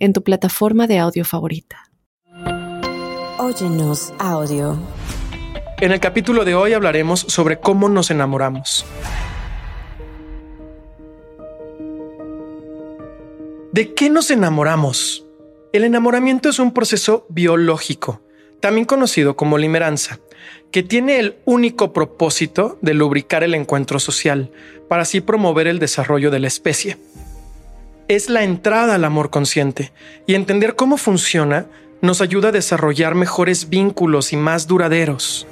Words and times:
en 0.00 0.14
tu 0.14 0.24
plataforma 0.24 0.86
de 0.86 0.98
audio 0.98 1.24
favorita. 1.24 1.90
Óyenos 3.38 4.12
audio. 4.18 4.78
En 5.80 5.92
el 5.92 6.00
capítulo 6.00 6.44
de 6.44 6.54
hoy 6.54 6.72
hablaremos 6.72 7.20
sobre 7.20 7.60
cómo 7.60 7.88
nos 7.88 8.10
enamoramos. 8.10 8.84
¿De 13.72 13.94
qué 13.94 14.10
nos 14.10 14.30
enamoramos? 14.30 15.24
El 15.72 15.84
enamoramiento 15.84 16.48
es 16.48 16.58
un 16.58 16.72
proceso 16.72 17.26
biológico, 17.28 18.22
también 18.58 18.84
conocido 18.84 19.36
como 19.36 19.58
limeranza, 19.58 20.18
que 20.72 20.82
tiene 20.82 21.20
el 21.20 21.36
único 21.44 21.92
propósito 21.92 22.78
de 22.82 22.94
lubricar 22.94 23.44
el 23.44 23.54
encuentro 23.54 24.00
social, 24.00 24.50
para 24.88 25.02
así 25.02 25.20
promover 25.20 25.66
el 25.66 25.78
desarrollo 25.78 26.30
de 26.30 26.40
la 26.40 26.48
especie 26.48 26.96
es 28.10 28.28
la 28.28 28.42
entrada 28.42 28.96
al 28.96 29.04
amor 29.04 29.30
consciente 29.30 29.92
y 30.26 30.34
entender 30.34 30.74
cómo 30.74 30.96
funciona 30.96 31.66
nos 32.00 32.20
ayuda 32.20 32.48
a 32.48 32.52
desarrollar 32.52 33.14
mejores 33.14 33.68
vínculos 33.68 34.32
y 34.32 34.36
más 34.36 34.66
duraderos. 34.66 35.46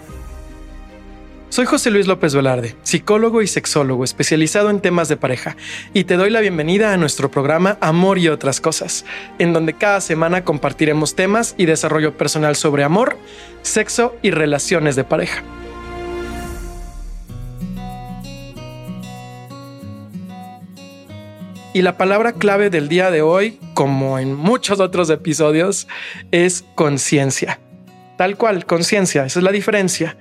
Soy 1.50 1.66
José 1.66 1.92
Luis 1.92 2.08
López 2.08 2.34
Velarde, 2.34 2.74
psicólogo 2.82 3.42
y 3.42 3.46
sexólogo 3.46 4.02
especializado 4.02 4.70
en 4.70 4.80
temas 4.80 5.08
de 5.08 5.16
pareja, 5.16 5.56
y 5.94 6.02
te 6.02 6.16
doy 6.16 6.30
la 6.30 6.40
bienvenida 6.40 6.92
a 6.92 6.96
nuestro 6.96 7.30
programa 7.30 7.78
Amor 7.80 8.18
y 8.18 8.28
otras 8.28 8.60
cosas, 8.60 9.04
en 9.38 9.52
donde 9.52 9.74
cada 9.74 10.00
semana 10.00 10.42
compartiremos 10.44 11.14
temas 11.14 11.54
y 11.58 11.66
desarrollo 11.66 12.16
personal 12.16 12.56
sobre 12.56 12.82
amor, 12.82 13.18
sexo 13.62 14.16
y 14.20 14.32
relaciones 14.32 14.96
de 14.96 15.04
pareja. 15.04 15.44
Y 21.78 21.82
la 21.82 21.96
palabra 21.96 22.32
clave 22.32 22.70
del 22.70 22.88
día 22.88 23.12
de 23.12 23.22
hoy, 23.22 23.60
como 23.74 24.18
en 24.18 24.34
muchos 24.34 24.80
otros 24.80 25.10
episodios, 25.10 25.86
es 26.32 26.64
conciencia. 26.74 27.60
Tal 28.16 28.36
cual, 28.36 28.66
conciencia, 28.66 29.24
esa 29.24 29.38
es 29.38 29.44
la 29.44 29.52
diferencia. 29.52 30.16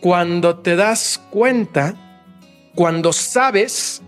Cuando 0.00 0.56
te 0.60 0.76
das 0.76 1.20
cuenta, 1.28 1.96
cuando 2.74 3.12
sabes 3.12 4.00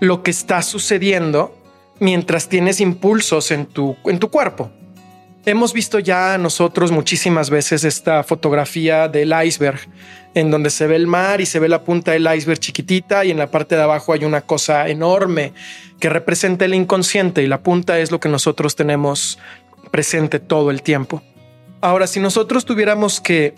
lo 0.00 0.22
que 0.22 0.30
está 0.30 0.62
sucediendo 0.62 1.58
mientras 2.00 2.48
tienes 2.48 2.80
impulsos 2.80 3.50
en 3.50 3.66
tu, 3.66 3.94
en 4.06 4.18
tu 4.18 4.30
cuerpo. 4.30 4.70
Hemos 5.46 5.74
visto 5.74 5.98
ya 5.98 6.38
nosotros 6.38 6.90
muchísimas 6.90 7.50
veces 7.50 7.84
esta 7.84 8.22
fotografía 8.22 9.08
del 9.08 9.34
iceberg, 9.44 9.78
en 10.34 10.50
donde 10.50 10.70
se 10.70 10.86
ve 10.86 10.96
el 10.96 11.06
mar 11.06 11.42
y 11.42 11.46
se 11.46 11.58
ve 11.58 11.68
la 11.68 11.84
punta 11.84 12.12
del 12.12 12.26
iceberg 12.34 12.58
chiquitita 12.60 13.26
y 13.26 13.30
en 13.30 13.36
la 13.36 13.50
parte 13.50 13.76
de 13.76 13.82
abajo 13.82 14.14
hay 14.14 14.24
una 14.24 14.40
cosa 14.40 14.88
enorme 14.88 15.52
que 16.00 16.08
representa 16.08 16.64
el 16.64 16.72
inconsciente 16.72 17.42
y 17.42 17.46
la 17.46 17.62
punta 17.62 17.98
es 17.98 18.10
lo 18.10 18.20
que 18.20 18.30
nosotros 18.30 18.74
tenemos 18.74 19.38
presente 19.90 20.40
todo 20.40 20.70
el 20.70 20.82
tiempo. 20.82 21.22
Ahora, 21.82 22.06
si 22.06 22.20
nosotros 22.20 22.64
tuviéramos 22.64 23.20
que, 23.20 23.54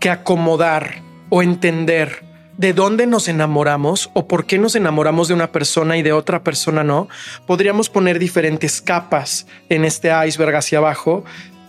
que 0.00 0.10
acomodar 0.10 1.02
o 1.30 1.42
entender 1.42 2.22
de 2.56 2.72
dónde 2.72 3.06
nos 3.06 3.28
enamoramos 3.28 4.10
o 4.14 4.28
por 4.28 4.46
qué 4.46 4.58
nos 4.58 4.76
enamoramos 4.76 5.28
de 5.28 5.34
una 5.34 5.50
persona 5.50 5.96
y 5.96 6.02
de 6.02 6.12
otra 6.12 6.42
persona 6.42 6.84
no, 6.84 7.08
podríamos 7.46 7.90
poner 7.90 8.18
diferentes 8.18 8.80
capas 8.80 9.46
en 9.68 9.84
este 9.84 10.10
iceberg 10.26 10.56
hacia 10.56 10.78
abajo 10.78 11.24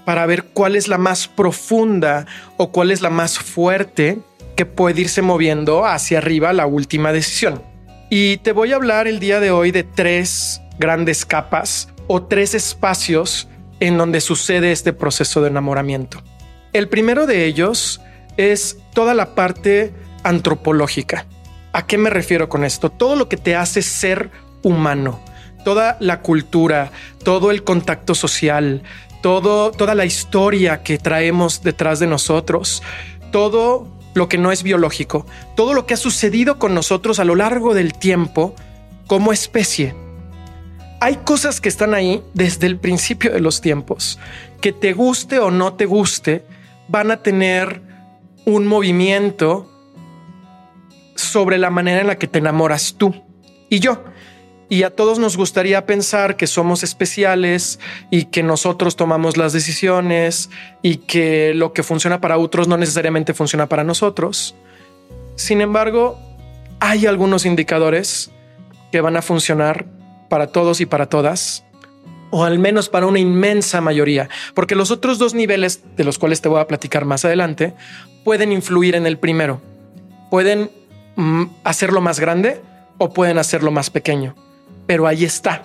para 0.06 0.26
ver 0.26 0.44
cuál 0.44 0.76
es 0.76 0.88
la 0.88 0.98
más 0.98 1.28
profunda 1.28 2.28
o 2.58 2.72
cuál 2.72 2.92
es 2.92 3.02
la 3.02 3.10
más 3.10 3.40
fuerte 3.40 4.20
que 4.56 4.66
puede 4.66 5.02
irse 5.02 5.22
moviendo 5.22 5.86
hacia 5.86 6.20
arriba 6.20 6.54
la 6.54 6.68
última 6.68 7.12
decisión. 7.12 7.62
Y 8.10 8.38
te 8.38 8.52
voy 8.52 8.72
a 8.72 8.76
hablar 8.76 9.08
el 9.08 9.20
día 9.20 9.40
de 9.40 9.52
hoy 9.52 9.72
de 9.72 9.84
tres 9.84 10.62
grandes 10.78 11.26
capas 11.26 11.90
o 12.08 12.24
tres 12.24 12.54
espacios 12.54 13.50
en 13.80 13.98
donde 13.98 14.22
sucede 14.22 14.72
este 14.72 14.94
proceso 14.94 15.42
de 15.42 15.50
enamoramiento. 15.50 16.22
El 16.72 16.88
primero 16.88 17.26
de 17.26 17.46
ellos 17.46 18.00
es 18.38 18.78
toda 18.94 19.14
la 19.14 19.34
parte 19.34 19.94
antropológica. 20.26 21.26
¿A 21.72 21.86
qué 21.86 21.98
me 21.98 22.10
refiero 22.10 22.50
con 22.50 22.66
esto? 22.66 22.90
Todo 22.90 23.16
lo 23.16 23.30
que 23.30 23.38
te 23.38 23.56
hace 23.56 23.82
ser 23.82 24.32
humano, 24.64 25.20
toda 25.64 25.98
la 26.00 26.22
cultura, 26.22 26.92
todo 27.24 27.52
el 27.52 27.64
contacto 27.64 28.16
social, 28.16 28.84
todo, 29.22 29.72
toda 29.72 29.96
la 29.96 30.06
historia 30.06 30.84
que 30.84 30.98
traemos 30.98 31.64
detrás 31.64 32.00
de 32.00 32.08
nosotros, 32.08 32.82
todo 33.32 33.88
lo 34.14 34.30
que 34.30 34.38
no 34.38 34.52
es 34.52 34.64
biológico, 34.64 35.26
todo 35.56 35.74
lo 35.74 35.86
que 35.86 35.94
ha 35.94 35.98
sucedido 35.98 36.58
con 36.58 36.74
nosotros 36.74 37.20
a 37.20 37.26
lo 37.26 37.36
largo 37.36 37.74
del 37.74 37.94
tiempo 37.94 38.56
como 39.08 39.34
especie. 39.34 39.94
Hay 41.02 41.18
cosas 41.18 41.60
que 41.60 41.70
están 41.70 41.94
ahí 41.94 42.24
desde 42.34 42.68
el 42.68 42.80
principio 42.80 43.32
de 43.32 43.42
los 43.42 43.62
tiempos, 43.62 44.18
que 44.62 44.72
te 44.72 44.94
guste 44.94 45.40
o 45.40 45.52
no 45.52 45.74
te 45.74 45.86
guste, 45.86 46.46
van 46.88 47.12
a 47.12 47.22
tener 47.22 47.82
un 48.46 48.66
movimiento 48.66 49.70
sobre 51.16 51.58
la 51.58 51.70
manera 51.70 52.02
en 52.02 52.08
la 52.08 52.18
que 52.18 52.28
te 52.28 52.40
enamoras 52.40 52.96
tú 52.98 53.16
y 53.70 53.80
yo. 53.80 54.04
Y 54.68 54.84
a 54.84 54.90
todos 54.90 55.20
nos 55.20 55.38
gustaría 55.38 55.86
pensar 55.86 56.38
que 56.38 56.48
somos 56.48 56.84
especiales 56.84 57.80
y 58.10 58.26
que 58.26 58.42
nosotros 58.42 58.96
tomamos 58.96 59.38
las 59.38 59.54
decisiones 59.54 60.50
y 60.82 60.98
que 60.98 61.54
lo 61.54 61.72
que 61.72 61.84
funciona 61.84 62.20
para 62.20 62.38
otros 62.38 62.68
no 62.68 62.76
necesariamente 62.76 63.36
funciona 63.36 63.68
para 63.68 63.84
nosotros. 63.84 64.56
Sin 65.36 65.62
embargo, 65.62 66.18
hay 66.80 67.06
algunos 67.06 67.46
indicadores 67.46 68.32
que 68.92 69.02
van 69.02 69.18
a 69.18 69.22
funcionar 69.22 69.86
para 70.30 70.48
todos 70.48 70.82
y 70.82 70.88
para 70.88 71.08
todas, 71.08 71.64
o 72.32 72.44
al 72.44 72.58
menos 72.58 72.90
para 72.90 73.06
una 73.06 73.20
inmensa 73.20 73.82
mayoría, 73.82 74.30
porque 74.56 74.76
los 74.76 74.90
otros 74.90 75.20
dos 75.20 75.36
niveles 75.36 75.84
de 75.96 76.04
los 76.04 76.18
cuales 76.18 76.42
te 76.42 76.50
voy 76.50 76.60
a 76.60 76.68
platicar 76.68 77.06
más 77.06 77.24
adelante 77.24 77.76
pueden 78.24 78.52
influir 78.52 78.96
en 78.96 79.06
el 79.06 79.20
primero. 79.20 79.62
Pueden 80.32 80.72
hacerlo 81.64 82.02
más 82.02 82.20
grande 82.20 82.62
o 82.98 83.14
pueden 83.14 83.38
hacerlo 83.38 83.72
más 83.72 83.90
pequeño. 83.90 84.36
Pero 84.88 85.08
ahí 85.08 85.26
está. 85.26 85.64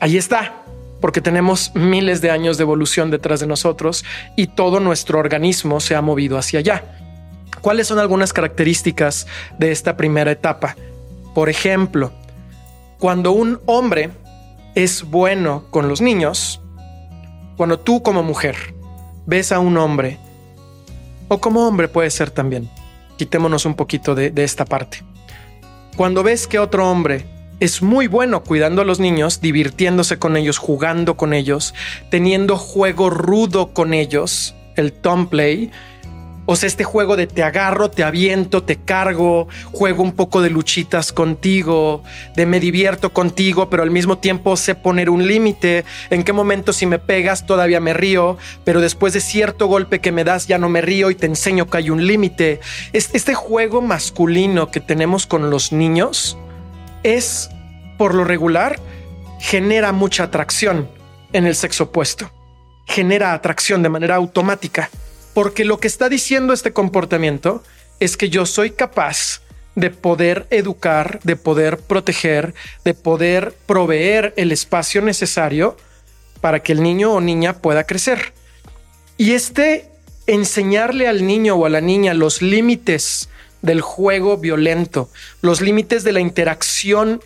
Ahí 0.00 0.16
está. 0.16 0.64
Porque 1.00 1.20
tenemos 1.20 1.72
miles 1.74 2.20
de 2.20 2.30
años 2.30 2.56
de 2.56 2.62
evolución 2.62 3.10
detrás 3.10 3.40
de 3.40 3.46
nosotros 3.46 4.04
y 4.36 4.48
todo 4.48 4.80
nuestro 4.80 5.18
organismo 5.18 5.80
se 5.80 5.94
ha 5.96 6.02
movido 6.02 6.38
hacia 6.38 6.60
allá. 6.60 6.84
¿Cuáles 7.60 7.88
son 7.88 7.98
algunas 7.98 8.32
características 8.32 9.26
de 9.58 9.72
esta 9.72 9.96
primera 9.96 10.30
etapa? 10.30 10.76
Por 11.34 11.48
ejemplo, 11.48 12.12
cuando 12.98 13.32
un 13.32 13.60
hombre 13.66 14.10
es 14.74 15.04
bueno 15.04 15.64
con 15.70 15.88
los 15.88 16.00
niños, 16.00 16.60
cuando 17.56 17.78
tú 17.78 18.02
como 18.02 18.22
mujer 18.22 18.56
ves 19.26 19.52
a 19.52 19.58
un 19.58 19.76
hombre, 19.76 20.18
o 21.28 21.38
como 21.38 21.66
hombre 21.66 21.88
puede 21.88 22.10
ser 22.10 22.30
también, 22.30 22.68
quitémonos 23.16 23.64
un 23.64 23.74
poquito 23.74 24.14
de, 24.14 24.32
esta 24.36 24.64
parte. 24.64 25.02
Cuando 25.96 26.22
ves 26.22 26.46
que 26.46 26.58
otro 26.58 26.90
hombre 26.90 27.26
es 27.60 27.82
muy 27.82 28.06
bueno 28.06 28.42
cuidando 28.42 28.82
a 28.82 28.84
los 28.84 28.98
niños, 28.98 29.40
divirtiéndose 29.40 30.18
con 30.18 30.36
ellos, 30.36 30.58
jugando 30.58 31.16
con 31.16 31.32
ellos, 31.32 31.74
teniendo 32.10 32.56
juego 32.56 33.10
rudo 33.10 33.72
con 33.72 33.94
ellos, 33.94 34.54
el 34.76 34.92
tom 34.92 35.28
play, 35.28 35.70
o 36.52 36.54
este 36.54 36.84
juego 36.84 37.16
de 37.16 37.26
te 37.26 37.42
agarro, 37.42 37.90
te 37.90 38.04
aviento, 38.04 38.62
te 38.62 38.76
cargo, 38.76 39.48
juego 39.72 40.02
un 40.02 40.12
poco 40.12 40.42
de 40.42 40.50
luchitas 40.50 41.10
contigo, 41.10 42.02
de 42.36 42.44
me 42.44 42.60
divierto 42.60 43.10
contigo, 43.10 43.70
pero 43.70 43.82
al 43.82 43.90
mismo 43.90 44.18
tiempo 44.18 44.54
sé 44.58 44.74
poner 44.74 45.08
un 45.08 45.26
límite. 45.26 45.86
En 46.10 46.24
qué 46.24 46.34
momento 46.34 46.74
si 46.74 46.84
me 46.84 46.98
pegas 46.98 47.46
todavía 47.46 47.80
me 47.80 47.94
río, 47.94 48.36
pero 48.64 48.82
después 48.82 49.14
de 49.14 49.22
cierto 49.22 49.66
golpe 49.66 50.00
que 50.00 50.12
me 50.12 50.24
das 50.24 50.46
ya 50.46 50.58
no 50.58 50.68
me 50.68 50.82
río 50.82 51.10
y 51.10 51.14
te 51.14 51.24
enseño 51.24 51.70
que 51.70 51.78
hay 51.78 51.88
un 51.88 52.06
límite. 52.06 52.60
Este 52.92 53.32
juego 53.32 53.80
masculino 53.80 54.70
que 54.70 54.80
tenemos 54.80 55.26
con 55.26 55.48
los 55.48 55.72
niños 55.72 56.36
es, 57.02 57.48
por 57.96 58.14
lo 58.14 58.24
regular, 58.24 58.78
genera 59.40 59.92
mucha 59.92 60.24
atracción 60.24 60.90
en 61.32 61.46
el 61.46 61.54
sexo 61.54 61.84
opuesto. 61.84 62.30
Genera 62.84 63.32
atracción 63.32 63.82
de 63.82 63.88
manera 63.88 64.16
automática. 64.16 64.90
Porque 65.34 65.64
lo 65.64 65.78
que 65.80 65.88
está 65.88 66.08
diciendo 66.08 66.52
este 66.52 66.72
comportamiento 66.72 67.62
es 68.00 68.16
que 68.16 68.28
yo 68.28 68.46
soy 68.46 68.70
capaz 68.70 69.40
de 69.74 69.90
poder 69.90 70.46
educar, 70.50 71.20
de 71.24 71.36
poder 71.36 71.78
proteger, 71.78 72.54
de 72.84 72.94
poder 72.94 73.54
proveer 73.66 74.34
el 74.36 74.52
espacio 74.52 75.00
necesario 75.00 75.76
para 76.40 76.60
que 76.60 76.72
el 76.72 76.82
niño 76.82 77.12
o 77.12 77.20
niña 77.20 77.54
pueda 77.54 77.84
crecer. 77.84 78.34
Y 79.16 79.32
este 79.32 79.88
enseñarle 80.26 81.08
al 81.08 81.26
niño 81.26 81.54
o 81.56 81.66
a 81.66 81.70
la 81.70 81.80
niña 81.80 82.14
los 82.14 82.42
límites 82.42 83.28
del 83.62 83.80
juego 83.80 84.36
violento, 84.38 85.08
los 85.40 85.60
límites 85.60 86.04
de 86.04 86.12
la 86.12 86.20
interacción 86.20 87.22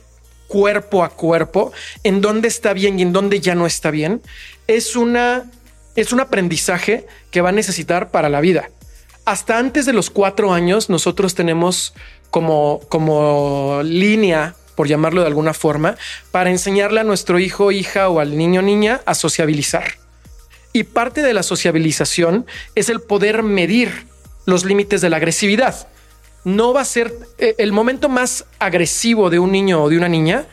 cuerpo 0.47 1.03
a 1.03 1.11
cuerpo, 1.11 1.73
en 2.05 2.21
dónde 2.21 2.49
está 2.49 2.73
bien 2.73 2.99
y 2.99 3.03
en 3.03 3.13
dónde 3.13 3.41
ya 3.41 3.55
no 3.55 3.67
está 3.67 3.91
bien, 3.91 4.21
es 4.67 4.95
una 4.95 5.51
es 5.97 6.13
un 6.13 6.21
aprendizaje 6.21 7.07
que 7.31 7.41
va 7.41 7.49
a 7.49 7.53
necesitar 7.53 8.11
para 8.11 8.29
la 8.29 8.41
vida. 8.41 8.71
Hasta 9.25 9.59
antes 9.59 9.87
de 9.87 9.93
los 9.93 10.11
cuatro 10.11 10.53
años, 10.53 10.89
nosotros 10.89 11.35
tenemos 11.35 11.95
como, 12.31 12.81
como 12.89 13.81
línea, 13.83 14.55
por 14.77 14.87
llamarlo 14.87 15.23
de 15.23 15.27
alguna 15.27 15.55
forma, 15.55 15.97
para 16.31 16.51
enseñarle 16.51 17.01
a 17.01 17.05
nuestro 17.05 17.39
hijo, 17.39 17.73
hija 17.73 18.09
o 18.09 18.21
al 18.21 18.37
niño, 18.37 18.63
niña 18.63 19.01
a 19.05 19.15
sociabilizar. 19.15 19.95
Y 20.73 20.85
parte 20.85 21.23
de 21.23 21.33
la 21.33 21.43
sociabilización 21.43 22.47
es 22.75 22.89
el 22.89 23.01
poder 23.01 23.43
medir 23.43 24.07
los 24.45 24.65
límites 24.65 25.01
de 25.01 25.11
la 25.11 25.17
agresividad. 25.17 25.89
No 26.45 26.73
va 26.73 26.83
a 26.83 26.85
ser 26.85 27.13
eh, 27.39 27.55
el 27.59 27.73
momento 27.73 28.09
más 28.09 28.45
agresivo 28.59 29.31
de 29.31 29.39
un 29.39 29.51
niño 29.51 29.83
o 29.83 29.89
de 29.89 29.97
una 29.97 30.09
niña 30.09 30.47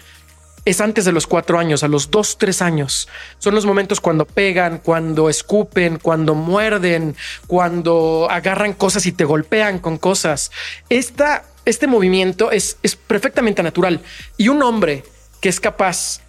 es 0.65 0.81
antes 0.81 1.05
de 1.05 1.11
los 1.11 1.27
cuatro 1.27 1.59
años, 1.59 1.83
a 1.83 1.87
los 1.87 2.09
dos, 2.09 2.37
tres 2.37 2.61
años. 2.61 3.07
Son 3.39 3.53
los 3.53 3.65
momentos 3.65 3.99
cuando 3.99 4.25
pegan, 4.25 4.79
cuando 4.79 5.29
escupen, 5.29 5.99
cuando 5.99 6.35
muerden, 6.35 7.15
cuando 7.47 8.27
agarran 8.29 8.73
cosas 8.73 9.05
y 9.05 9.11
te 9.11 9.25
golpean 9.25 9.79
con 9.79 9.97
cosas. 9.97 10.51
Esta, 10.89 11.43
este 11.65 11.87
movimiento 11.87 12.51
es, 12.51 12.77
es 12.81 12.95
perfectamente 12.95 13.61
natural. 13.61 14.01
Y 14.37 14.49
un 14.49 14.63
hombre 14.63 15.03
que 15.41 15.49
es 15.49 15.59
capaz 15.59 16.21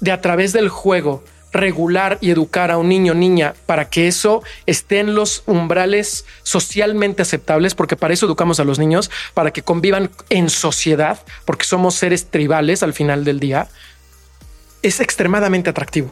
de 0.00 0.12
a 0.12 0.20
través 0.20 0.52
del 0.52 0.68
juego 0.68 1.24
regular 1.52 2.18
y 2.20 2.30
educar 2.30 2.70
a 2.70 2.78
un 2.78 2.88
niño 2.88 3.14
niña 3.14 3.54
para 3.66 3.88
que 3.88 4.08
eso 4.08 4.42
esté 4.66 5.00
en 5.00 5.14
los 5.14 5.42
umbrales 5.46 6.24
socialmente 6.42 7.22
aceptables, 7.22 7.74
porque 7.74 7.96
para 7.96 8.14
eso 8.14 8.26
educamos 8.26 8.58
a 8.58 8.64
los 8.64 8.78
niños, 8.78 9.10
para 9.34 9.50
que 9.50 9.62
convivan 9.62 10.10
en 10.30 10.50
sociedad, 10.50 11.20
porque 11.44 11.64
somos 11.64 11.94
seres 11.94 12.26
tribales 12.26 12.82
al 12.82 12.94
final 12.94 13.24
del 13.24 13.38
día, 13.38 13.68
es 14.82 15.00
extremadamente 15.00 15.70
atractivo. 15.70 16.10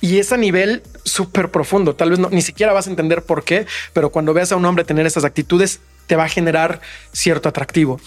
Y 0.00 0.18
es 0.18 0.32
a 0.32 0.36
nivel 0.36 0.82
súper 1.04 1.50
profundo. 1.50 1.94
Tal 1.94 2.10
vez 2.10 2.18
ni 2.18 2.42
siquiera 2.42 2.72
vas 2.72 2.86
a 2.86 2.90
entender 2.90 3.22
por 3.22 3.44
qué, 3.44 3.66
pero 3.92 4.10
cuando 4.10 4.34
veas 4.34 4.52
a 4.52 4.56
un 4.56 4.64
hombre 4.64 4.84
tener 4.84 5.06
esas 5.06 5.24
actitudes, 5.24 5.80
te 6.06 6.16
va 6.16 6.24
a 6.24 6.28
generar 6.28 6.80
cierto 7.12 7.48
atractivo. 7.48 8.00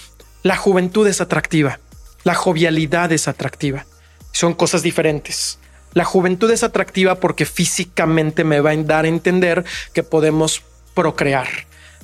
La 0.44 0.58
juventud 0.58 1.08
es 1.08 1.22
atractiva. 1.22 1.80
La 2.24 2.36
jovialidad 2.36 3.12
es 3.12 3.28
atractiva. 3.28 3.86
Son 4.32 4.54
cosas 4.54 4.84
diferentes. 4.84 5.58
La 5.94 6.06
juventud 6.06 6.52
es 6.52 6.64
atractiva 6.64 7.16
porque 7.16 7.46
físicamente 7.46 8.44
me 8.44 8.60
va 8.60 8.72
a 8.72 8.78
dar 8.78 9.06
a 9.06 9.10
entender 9.10 9.66
que 9.94 10.04
podemos 10.04 10.62
procrear. 10.94 11.48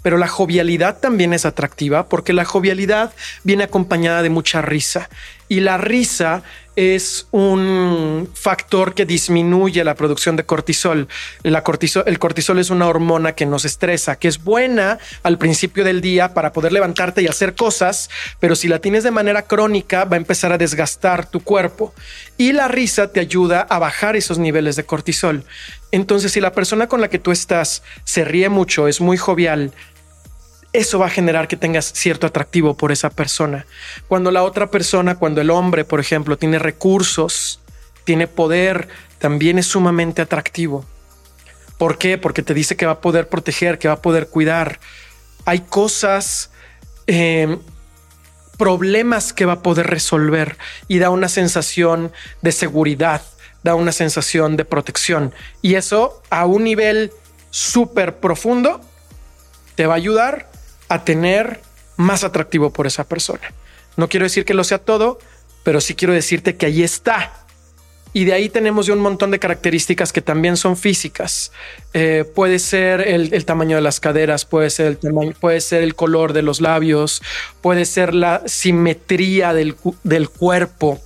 Pero 0.02 0.18
la 0.18 0.28
jovialidad 0.28 1.00
también 1.00 1.34
es 1.34 1.46
atractiva 1.46 2.10
porque 2.10 2.34
la 2.34 2.46
jovialidad 2.46 3.14
viene 3.44 3.64
acompañada 3.64 4.22
de 4.22 4.30
mucha 4.30 4.62
risa 4.62 5.10
y 5.48 5.62
la 5.62 5.78
risa 5.78 6.44
es 6.76 7.28
un 7.32 8.30
factor 8.34 8.94
que 8.94 9.06
disminuye 9.06 9.84
la 9.84 9.96
producción 9.96 10.36
de 10.36 10.46
cortisol. 10.46 11.08
La 11.44 11.64
cortisol. 11.64 12.04
El 12.08 12.20
cortisol 12.20 12.60
es 12.60 12.70
una 12.70 12.88
hormona 12.88 13.34
que 13.34 13.46
nos 13.46 13.66
estresa, 13.66 14.16
que 14.16 14.28
es 14.28 14.44
buena 14.44 15.00
al 15.24 15.38
principio 15.38 15.84
del 15.84 16.02
día 16.02 16.34
para 16.34 16.54
poder 16.54 16.74
levantarte 16.74 17.22
y 17.22 17.28
hacer 17.28 17.56
cosas, 17.56 18.10
pero 18.40 18.56
si 18.56 18.68
la 18.68 18.80
tienes 18.80 19.04
de 19.04 19.12
manera 19.12 19.44
crónica 19.44 20.06
va 20.06 20.16
a 20.16 20.18
empezar 20.18 20.52
a 20.52 20.58
desgastar 20.58 21.30
tu 21.30 21.42
cuerpo. 21.42 21.94
Y 22.38 22.54
la 22.54 22.68
risa 22.68 23.12
te 23.12 23.20
ayuda 23.20 23.62
a 23.62 23.80
bajar 23.80 24.16
esos 24.16 24.40
niveles 24.40 24.76
de 24.76 24.86
cortisol. 24.86 25.46
Entonces, 25.92 26.32
si 26.32 26.42
la 26.42 26.54
persona 26.54 26.88
con 26.88 27.02
la 27.02 27.08
que 27.08 27.20
tú 27.20 27.32
estás 27.32 27.84
se 28.04 28.26
ríe 28.26 28.50
mucho, 28.50 28.88
es 28.88 29.00
muy 29.00 29.16
jovial, 29.16 29.72
eso 30.74 30.98
va 30.98 31.06
a 31.06 31.12
generar 31.12 31.48
que 31.48 31.56
tengas 31.56 31.94
cierto 31.94 32.26
atractivo 32.26 32.76
por 32.76 32.92
esa 32.92 33.12
persona. 33.12 33.66
Cuando 34.08 34.32
la 34.32 34.44
otra 34.44 34.72
persona, 34.72 35.16
cuando 35.16 35.40
el 35.40 35.52
hombre, 35.52 35.86
por 35.86 36.00
ejemplo, 36.00 36.38
tiene 36.38 36.58
recursos, 36.58 37.60
tiene 38.04 38.28
poder, 38.28 38.88
también 39.20 39.60
es 39.60 39.68
sumamente 39.68 40.24
atractivo. 40.24 40.84
¿Por 41.78 42.00
qué? 42.00 42.18
Porque 42.18 42.42
te 42.42 42.56
dice 42.56 42.76
que 42.76 42.88
va 42.88 42.94
a 42.94 43.02
poder 43.02 43.30
proteger, 43.30 43.78
que 43.78 43.88
va 43.88 43.96
a 43.96 44.02
poder 44.02 44.28
cuidar. 44.28 44.80
Hay 45.46 45.60
cosas, 45.60 46.50
em, 47.06 47.60
problemas 48.58 49.32
que 49.34 49.46
va 49.46 49.54
a 49.54 49.62
poder 49.62 49.88
resolver 49.88 50.58
y 50.88 51.00
da 51.00 51.10
una 51.10 51.30
sensación 51.30 52.12
de 52.42 52.52
seguridad, 52.52 53.22
da 53.64 53.76
una 53.76 53.92
sensación 53.92 54.58
de 54.58 54.66
protección. 54.66 55.34
Y 55.62 55.76
eso 55.76 56.22
a 56.30 56.46
un 56.46 56.64
nivel 56.64 57.12
súper 57.52 58.18
profundo 58.18 58.82
te 59.76 59.86
va 59.86 59.94
a 59.94 59.98
ayudar 59.98 60.53
a 60.94 61.04
tener 61.06 61.62
más 61.98 62.24
atractivo 62.24 62.72
por 62.72 62.88
esa 62.88 63.04
persona. 63.04 63.54
No 63.98 64.10
quiero 64.10 64.26
decir 64.26 64.46
que 64.46 64.54
lo 64.54 64.64
sea 64.64 64.80
todo, 64.80 65.20
pero 65.64 65.82
sí 65.82 65.96
quiero 65.96 66.14
decirte 66.14 66.56
que 66.56 66.66
ahí 66.66 66.84
está. 66.84 67.34
Y 68.16 68.26
de 68.26 68.34
ahí 68.34 68.48
tenemos 68.48 68.90
un 68.90 69.00
montón 69.00 69.32
de 69.32 69.40
características 69.40 70.14
que 70.14 70.22
también 70.22 70.56
son 70.56 70.78
físicas. 70.78 71.52
Eh, 71.94 72.26
puede 72.36 72.60
ser 72.60 73.02
el, 73.02 73.46
tamaño 73.46 73.76
de 73.76 73.82
las 73.82 74.00
caderas, 74.00 74.46
puede 74.46 74.70
ser 74.70 75.00
el 75.02 75.36
puede 75.40 75.62
ser 75.62 75.82
el 75.82 75.96
color 75.96 76.32
de 76.34 76.44
los 76.44 76.62
labios, 76.62 77.24
puede 77.62 77.86
ser 77.86 78.14
la 78.14 78.44
simetría 78.46 79.54
del, 79.54 79.76
del 80.04 80.30
cuerpo, 80.30 81.02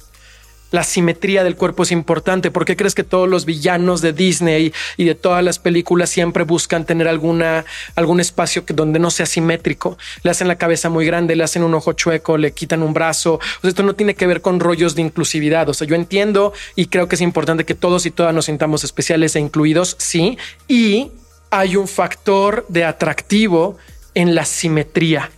la 0.72 0.84
simetría 0.84 1.44
del 1.44 1.56
cuerpo 1.56 1.84
es 1.84 1.92
importante. 1.92 2.52
¿Por 2.52 2.66
qué 2.66 2.76
crees 2.76 2.96
que 2.96 3.04
todos 3.04 3.30
los 3.30 3.46
villanos 3.46 4.02
de 4.02 4.14
Disney 4.14 4.74
y 4.98 5.06
de 5.06 5.16
todas 5.16 5.44
las 5.44 5.60
películas 5.60 6.10
siempre 6.10 6.44
buscan 6.44 6.86
tener 6.86 7.08
alguna, 7.08 7.66
algún 7.96 8.20
espacio 8.20 8.66
que, 8.66 8.74
donde 8.74 9.00
no 9.00 9.10
sea 9.10 9.26
simétrico? 9.26 9.98
Le 10.24 10.32
hacen 10.32 10.48
la 10.48 10.58
cabeza 10.58 10.90
muy 10.90 11.06
grande, 11.06 11.36
le 11.36 11.44
hacen 11.44 11.64
un 11.64 11.74
ojo 11.74 11.94
chueco, 11.94 12.38
le 12.38 12.52
quitan 12.52 12.84
un 12.84 12.94
brazo. 12.94 13.40
esto 13.64 13.84
no 13.84 13.96
tiene 13.96 14.16
que 14.16 14.28
ver 14.28 14.42
con 14.42 14.60
rollos 14.60 14.96
de 14.96 15.02
inclusividad. 15.02 15.70
O 15.70 15.74
sea, 15.74 15.88
yo 15.88 15.96
entiendo 15.96 16.54
y 16.76 16.88
creo 16.88 17.08
que 17.08 17.16
es 17.16 17.22
importante 17.22 17.66
que 17.66 17.76
todos 17.76 18.06
y 18.06 18.12
todas 18.12 18.34
nos 18.34 18.46
sintamos 18.46 18.84
especiales 18.84 19.36
e 19.36 19.40
incluidos, 19.40 19.96
sí. 20.00 20.38
Y 20.68 21.12
hay 21.50 21.78
un 21.78 21.88
factor 21.88 22.66
de 22.68 22.84
atractivo 22.84 23.78
en 24.14 24.36
la 24.36 24.46
simetría, 24.46 25.32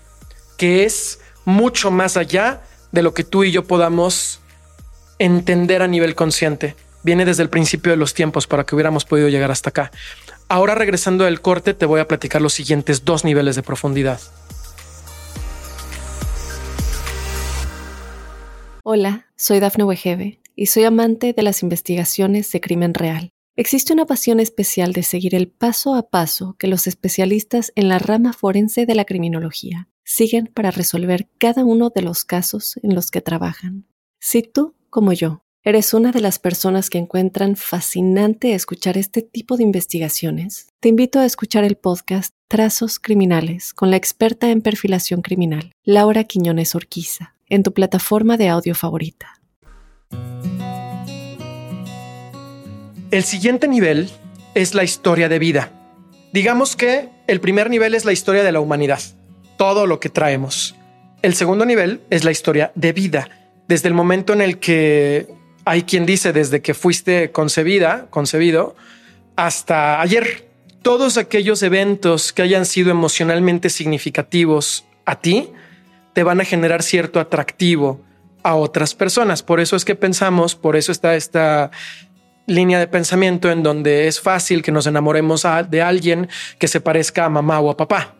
que 0.58 0.86
es 0.86 1.20
mucho 1.46 1.92
más 1.92 2.18
allá 2.18 2.62
de 2.92 3.04
lo 3.04 3.14
que 3.14 3.24
tú 3.24 3.44
y 3.44 3.52
yo 3.52 3.66
podamos 3.66 4.40
entender 5.20 5.82
a 5.82 5.88
nivel 5.88 6.16
consciente. 6.16 6.76
Viene 7.04 7.26
desde 7.26 7.44
el 7.44 7.50
principio 7.50 7.92
de 7.92 7.98
los 7.98 8.14
tiempos 8.14 8.48
para 8.48 8.66
que 8.66 8.74
hubiéramos 8.74 9.06
podido 9.06 9.28
llegar 9.30 9.52
hasta 9.52 9.70
acá. 9.70 9.92
Ahora 10.48 10.76
regresando 10.76 11.26
del 11.26 11.42
corte 11.42 11.74
te 11.74 11.86
voy 11.86 12.00
a 12.00 12.08
platicar 12.08 12.42
los 12.42 12.54
siguientes 12.54 13.06
dos 13.06 13.24
niveles 13.24 13.56
de 13.56 13.64
profundidad. 13.64 14.20
Hola, 18.84 19.28
soy 19.36 19.60
Dafne 19.60 19.84
Wegebe 19.84 20.40
y 20.56 20.66
soy 20.68 20.86
amante 20.86 21.34
de 21.34 21.44
las 21.44 21.62
investigaciones 21.62 22.52
de 22.52 22.62
crimen 22.62 22.94
real. 22.94 23.30
Existe 23.56 23.92
una 23.92 24.06
pasión 24.06 24.40
especial 24.40 24.94
de 24.94 25.04
seguir 25.04 25.36
el 25.36 25.50
paso 25.50 25.96
a 25.96 26.10
paso 26.10 26.56
que 26.58 26.68
los 26.68 26.88
especialistas 26.88 27.74
en 27.76 27.90
la 27.90 28.00
rama 28.00 28.32
forense 28.32 28.86
de 28.86 28.96
la 28.96 29.04
criminología 29.04 29.90
siguen 30.06 30.48
para 30.48 30.72
resolver 30.72 31.28
cada 31.38 31.66
uno 31.66 31.92
de 31.94 32.02
los 32.02 32.24
casos 32.24 32.80
en 32.82 32.96
los 32.96 33.12
que 33.12 33.22
trabajan. 33.22 33.86
Si 34.20 34.44
tú 34.44 34.76
como 34.90 35.14
yo, 35.14 35.44
¿eres 35.64 35.94
una 35.94 36.12
de 36.12 36.22
las 36.22 36.40
personas 36.40 36.90
que 36.90 36.98
encuentran 36.98 37.56
fascinante 37.56 38.54
escuchar 38.54 38.98
este 38.98 39.22
tipo 39.22 39.56
de 39.56 39.64
investigaciones? 39.64 40.68
Te 40.80 40.90
invito 40.90 41.20
a 41.20 41.26
escuchar 41.26 41.64
el 41.64 41.76
podcast 41.76 42.34
Trazos 42.48 43.00
Criminales 43.00 43.74
con 43.74 43.92
la 43.92 43.98
experta 43.98 44.50
en 44.50 44.62
perfilación 44.62 45.22
criminal, 45.22 45.72
Laura 45.84 46.24
Quiñones 46.24 46.76
Orquiza, 46.76 47.36
en 47.48 47.64
tu 47.64 47.74
plataforma 47.74 48.38
de 48.38 48.50
audio 48.50 48.76
favorita. 48.76 49.40
El 53.12 53.24
siguiente 53.24 53.68
nivel 53.68 54.10
es 54.56 54.74
la 54.74 54.84
historia 54.84 55.30
de 55.30 55.40
vida. 55.40 55.72
Digamos 56.34 56.76
que 56.76 57.10
el 57.28 57.40
primer 57.40 57.70
nivel 57.70 57.96
es 57.96 58.06
la 58.06 58.12
historia 58.12 58.44
de 58.44 58.52
la 58.52 58.60
humanidad, 58.60 59.02
todo 59.58 59.88
lo 59.88 60.00
que 60.00 60.10
traemos. 60.10 60.76
El 61.22 61.36
segundo 61.36 61.66
nivel 61.66 62.02
es 62.10 62.24
la 62.24 62.32
historia 62.32 62.72
de 62.76 62.94
vida 62.94 63.39
desde 63.70 63.88
el 63.88 63.94
momento 63.94 64.34
en 64.34 64.42
el 64.42 64.58
que 64.58 65.28
hay 65.64 65.84
quien 65.84 66.08
dice 66.08 66.34
desde 66.34 66.60
que 66.62 66.74
fuiste 66.74 67.32
concebida, 67.32 68.08
concebido, 68.10 68.76
hasta 69.36 70.02
ayer. 70.02 70.50
Todos 70.82 71.18
aquellos 71.18 71.62
eventos 71.62 72.34
que 72.34 72.42
hayan 72.42 72.66
sido 72.66 72.90
emocionalmente 72.90 73.70
significativos 73.70 74.86
a 75.06 75.22
ti 75.22 75.52
te 76.14 76.24
van 76.24 76.42
a 76.42 76.46
generar 76.46 76.82
cierto 76.82 77.20
atractivo 77.20 78.02
a 78.42 78.56
otras 78.56 78.96
personas. 78.96 79.44
Por 79.44 79.60
eso 79.60 79.76
es 79.76 79.86
que 79.86 79.94
pensamos, 79.94 80.56
por 80.56 80.76
eso 80.76 80.92
está 80.92 81.16
esta 81.16 81.70
línea 82.48 82.80
de 82.80 82.88
pensamiento 82.88 83.52
en 83.52 83.62
donde 83.62 84.08
es 84.08 84.20
fácil 84.20 84.64
que 84.64 84.72
nos 84.72 84.88
enamoremos 84.88 85.46
de 85.70 85.82
alguien 85.84 86.28
que 86.58 86.68
se 86.68 86.82
parezca 86.82 87.26
a 87.26 87.30
mamá 87.30 87.60
o 87.60 87.70
a 87.70 87.78
papá, 87.78 88.16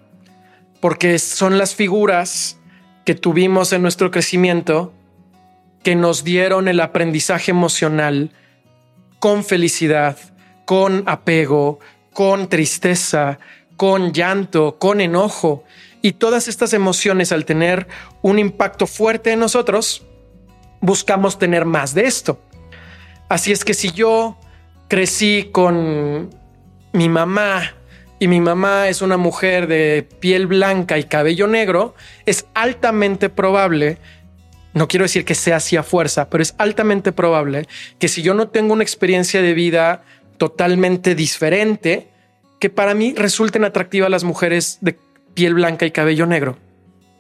porque 0.80 1.18
son 1.18 1.58
las 1.58 1.74
figuras 1.74 2.60
que 3.04 3.16
tuvimos 3.16 3.74
en 3.74 3.82
nuestro 3.82 4.12
crecimiento 4.12 4.94
que 5.84 5.96
nos 5.96 6.24
dieron 6.24 6.68
el 6.68 6.80
aprendizaje 6.80 7.52
emocional 7.52 8.32
con 9.20 9.44
felicidad, 9.44 10.18
con 10.66 11.04
apego, 11.08 11.80
con 12.14 12.50
tristeza, 12.50 13.40
con 13.76 14.12
llanto, 14.12 14.78
con 14.78 15.02
enojo. 15.02 15.64
Y 16.02 16.14
todas 16.14 16.48
estas 16.48 16.74
emociones 16.74 17.32
al 17.32 17.46
tener 17.46 17.88
un 18.22 18.40
impacto 18.40 18.88
fuerte 18.88 19.32
en 19.32 19.40
nosotros, 19.40 20.06
buscamos 20.82 21.38
tener 21.40 21.66
más 21.66 21.94
de 21.94 22.06
esto. 22.06 22.42
Así 23.28 23.52
es 23.52 23.64
que 23.64 23.74
si 23.74 23.92
yo 23.92 24.38
crecí 24.88 25.50
con 25.52 26.30
mi 26.94 27.10
mamá 27.10 27.74
y 28.20 28.28
mi 28.28 28.42
mamá 28.42 28.90
es 28.90 29.02
una 29.02 29.18
mujer 29.18 29.68
de 29.68 30.08
piel 30.20 30.48
blanca 30.48 30.98
y 30.98 31.04
cabello 31.04 31.48
negro, 31.48 31.96
es 32.26 32.46
altamente 32.54 33.30
probable, 33.30 33.98
no 34.74 34.88
quiero 34.88 35.04
decir 35.04 35.26
que 35.26 35.36
sea 35.36 35.58
así 35.58 35.78
a 35.78 35.84
fuerza, 35.84 36.30
pero 36.30 36.42
es 36.42 36.56
altamente 36.58 37.12
probable 37.12 37.68
que 37.98 38.08
si 38.08 38.22
yo 38.22 38.34
no 38.34 38.50
tengo 38.50 38.74
una 38.74 38.84
experiencia 38.84 39.42
de 39.42 39.54
vida 39.54 40.04
totalmente 40.38 41.16
diferente, 41.16 42.08
que 42.60 42.70
para 42.70 42.94
mí 42.94 43.14
resulten 43.16 43.64
atractivas 43.64 44.10
las 44.10 44.24
mujeres 44.24 44.78
de 44.82 44.98
piel 45.34 45.54
blanca 45.54 45.86
y 45.86 45.92
cabello 45.92 46.26
negro. 46.26 46.58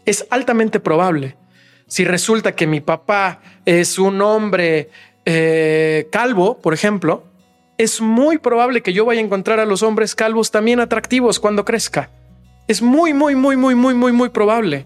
Es 0.05 0.25
altamente 0.29 0.79
probable. 0.79 1.37
Si 1.87 2.05
resulta 2.05 2.55
que 2.55 2.67
mi 2.67 2.81
papá 2.81 3.41
es 3.65 3.97
un 3.97 4.21
hombre 4.21 4.89
eh, 5.25 6.07
calvo, 6.11 6.59
por 6.59 6.73
ejemplo, 6.73 7.23
es 7.77 8.01
muy 8.01 8.37
probable 8.37 8.81
que 8.81 8.93
yo 8.93 9.05
vaya 9.05 9.21
a 9.21 9.23
encontrar 9.23 9.59
a 9.59 9.65
los 9.65 9.83
hombres 9.83 10.13
calvos 10.13 10.51
también 10.51 10.79
atractivos 10.79 11.39
cuando 11.39 11.65
crezca. 11.65 12.09
Es 12.67 12.81
muy, 12.81 13.13
muy, 13.13 13.35
muy, 13.35 13.55
muy, 13.55 13.73
muy, 13.73 13.93
muy, 13.93 14.11
muy 14.11 14.29
probable. 14.29 14.85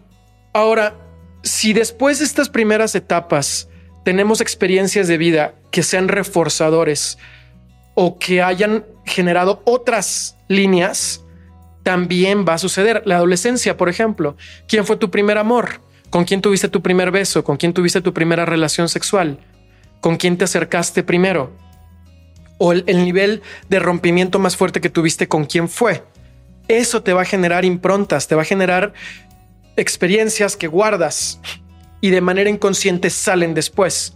Ahora, 0.54 0.96
si 1.44 1.74
después 1.74 2.20
de 2.20 2.26
estas 2.26 2.50
primeras 2.50 2.96
etapas 2.96 3.70
tenemos 4.04 4.42
experiencias 4.42 5.08
de 5.08 5.18
vida 5.18 5.54
que 5.72 5.84
sean 5.84 6.08
reforzadores 6.08 7.18
o 7.94 8.18
que 8.18 8.42
hayan 8.42 8.86
generado 9.06 9.62
otras 9.66 10.38
líneas, 10.48 11.24
también 11.84 12.46
va 12.48 12.56
a 12.56 12.58
suceder. 12.58 13.04
La 13.06 13.18
adolescencia, 13.18 13.78
por 13.78 13.90
ejemplo. 13.90 14.36
¿Quién 14.68 14.86
fue 14.86 14.98
tu 14.98 15.12
primer 15.12 15.38
amor? 15.38 15.82
¿Con 16.10 16.26
quién 16.26 16.42
tuviste 16.42 16.70
tu 16.70 16.82
primer 16.82 17.12
beso? 17.12 17.44
¿Con 17.44 17.58
quién 17.58 17.74
tuviste 17.74 18.02
tu 18.02 18.14
primera 18.14 18.46
relación 18.46 18.90
sexual? 18.90 19.40
¿Con 20.02 20.18
quién 20.18 20.38
te 20.38 20.46
acercaste 20.46 21.04
primero? 21.04 21.52
o 22.58 22.72
el, 22.72 22.86
nivel 22.86 23.42
de 23.70 23.80
rompimiento 23.80 24.40
más 24.40 24.56
fuerte 24.56 24.82
que 24.82 24.90
tuviste 24.90 25.28
con 25.28 25.46
quién 25.46 25.68
fue. 25.68 26.04
Eso 26.68 27.04
te 27.04 27.12
va 27.12 27.24
a 27.24 27.26
generar 27.26 27.66
improntas, 27.66 28.28
te 28.28 28.36
va 28.36 28.44
a 28.44 28.46
generar 28.46 28.94
experiencias 29.76 30.56
que 30.56 30.68
guardas 30.68 31.40
y 32.02 32.10
de 32.10 32.22
manera 32.22 32.50
inconsciente 32.50 33.10
salen 33.10 33.54
después. 33.54 34.16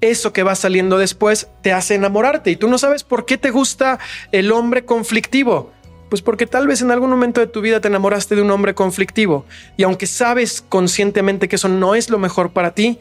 Eso 0.00 0.32
que 0.32 0.42
va 0.42 0.54
saliendo 0.54 0.98
después 0.98 1.48
te 1.62 1.72
hace 1.72 1.94
enamorarte 1.94 2.50
y 2.50 2.56
tú 2.56 2.68
no 2.68 2.78
sabes 2.78 3.04
por 3.04 3.26
qué 3.26 3.38
te 3.38 3.50
gusta 3.50 3.98
el 4.32 4.52
hombre 4.52 4.84
conflictivo. 4.84 5.72
Pues 6.08 6.22
porque 6.22 6.46
tal 6.46 6.68
vez 6.68 6.82
en 6.82 6.90
algún 6.90 7.10
momento 7.10 7.40
de 7.40 7.48
tu 7.48 7.60
vida 7.60 7.80
te 7.80 7.88
enamoraste 7.88 8.36
de 8.36 8.42
un 8.42 8.50
hombre 8.50 8.74
conflictivo 8.74 9.44
y 9.76 9.82
aunque 9.82 10.06
sabes 10.06 10.62
conscientemente 10.62 11.48
que 11.48 11.56
eso 11.56 11.68
no 11.68 11.94
es 11.94 12.10
lo 12.10 12.18
mejor 12.18 12.52
para 12.52 12.74
ti, 12.74 13.00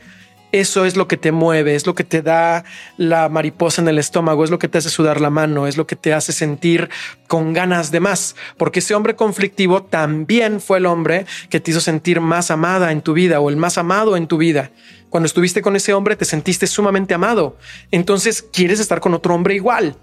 eso 0.62 0.86
es 0.86 0.96
lo 0.96 1.08
que 1.08 1.18
te 1.18 1.34
mueve, 1.34 1.76
es 1.76 1.86
lo 1.86 1.96
que 1.96 2.06
te 2.06 2.22
da 2.22 2.64
la 2.98 3.28
mariposa 3.28 3.82
en 3.82 3.90
el 3.90 4.00
estómago, 4.00 4.44
es 4.46 4.50
lo 4.50 4.58
que 4.58 4.70
te 4.70 4.78
hace 4.78 4.90
sudar 4.90 5.20
la 5.20 5.30
mano, 5.30 5.68
es 5.68 5.76
lo 5.76 5.86
que 5.86 5.98
te 5.98 6.14
hace 6.14 6.32
sentir 6.32 6.90
con 7.28 7.52
ganas 7.52 7.92
de 7.92 8.00
más, 8.00 8.38
porque 8.58 8.80
ese 8.80 8.96
hombre 8.96 9.18
conflictivo 9.18 9.84
también 9.84 10.62
fue 10.62 10.78
el 10.78 10.86
hombre 10.86 11.26
que 11.50 11.60
te 11.60 11.72
hizo 11.72 11.82
sentir 11.82 12.22
más 12.22 12.52
amada 12.52 12.94
en 12.94 13.02
tu 13.02 13.14
vida 13.14 13.42
o 13.42 13.50
el 13.50 13.58
más 13.58 13.78
amado 13.78 14.16
en 14.16 14.28
tu 14.28 14.38
vida. 14.38 14.72
Cuando 15.10 15.28
estuviste 15.28 15.62
con 15.62 15.76
ese 15.76 15.94
hombre 15.94 16.16
te 16.16 16.24
sentiste 16.24 16.68
sumamente 16.68 17.14
amado, 17.14 17.58
entonces 17.92 18.42
quieres 18.42 18.80
estar 18.80 19.02
con 19.02 19.14
otro 19.14 19.36
hombre 19.36 19.56
igual. 19.56 19.98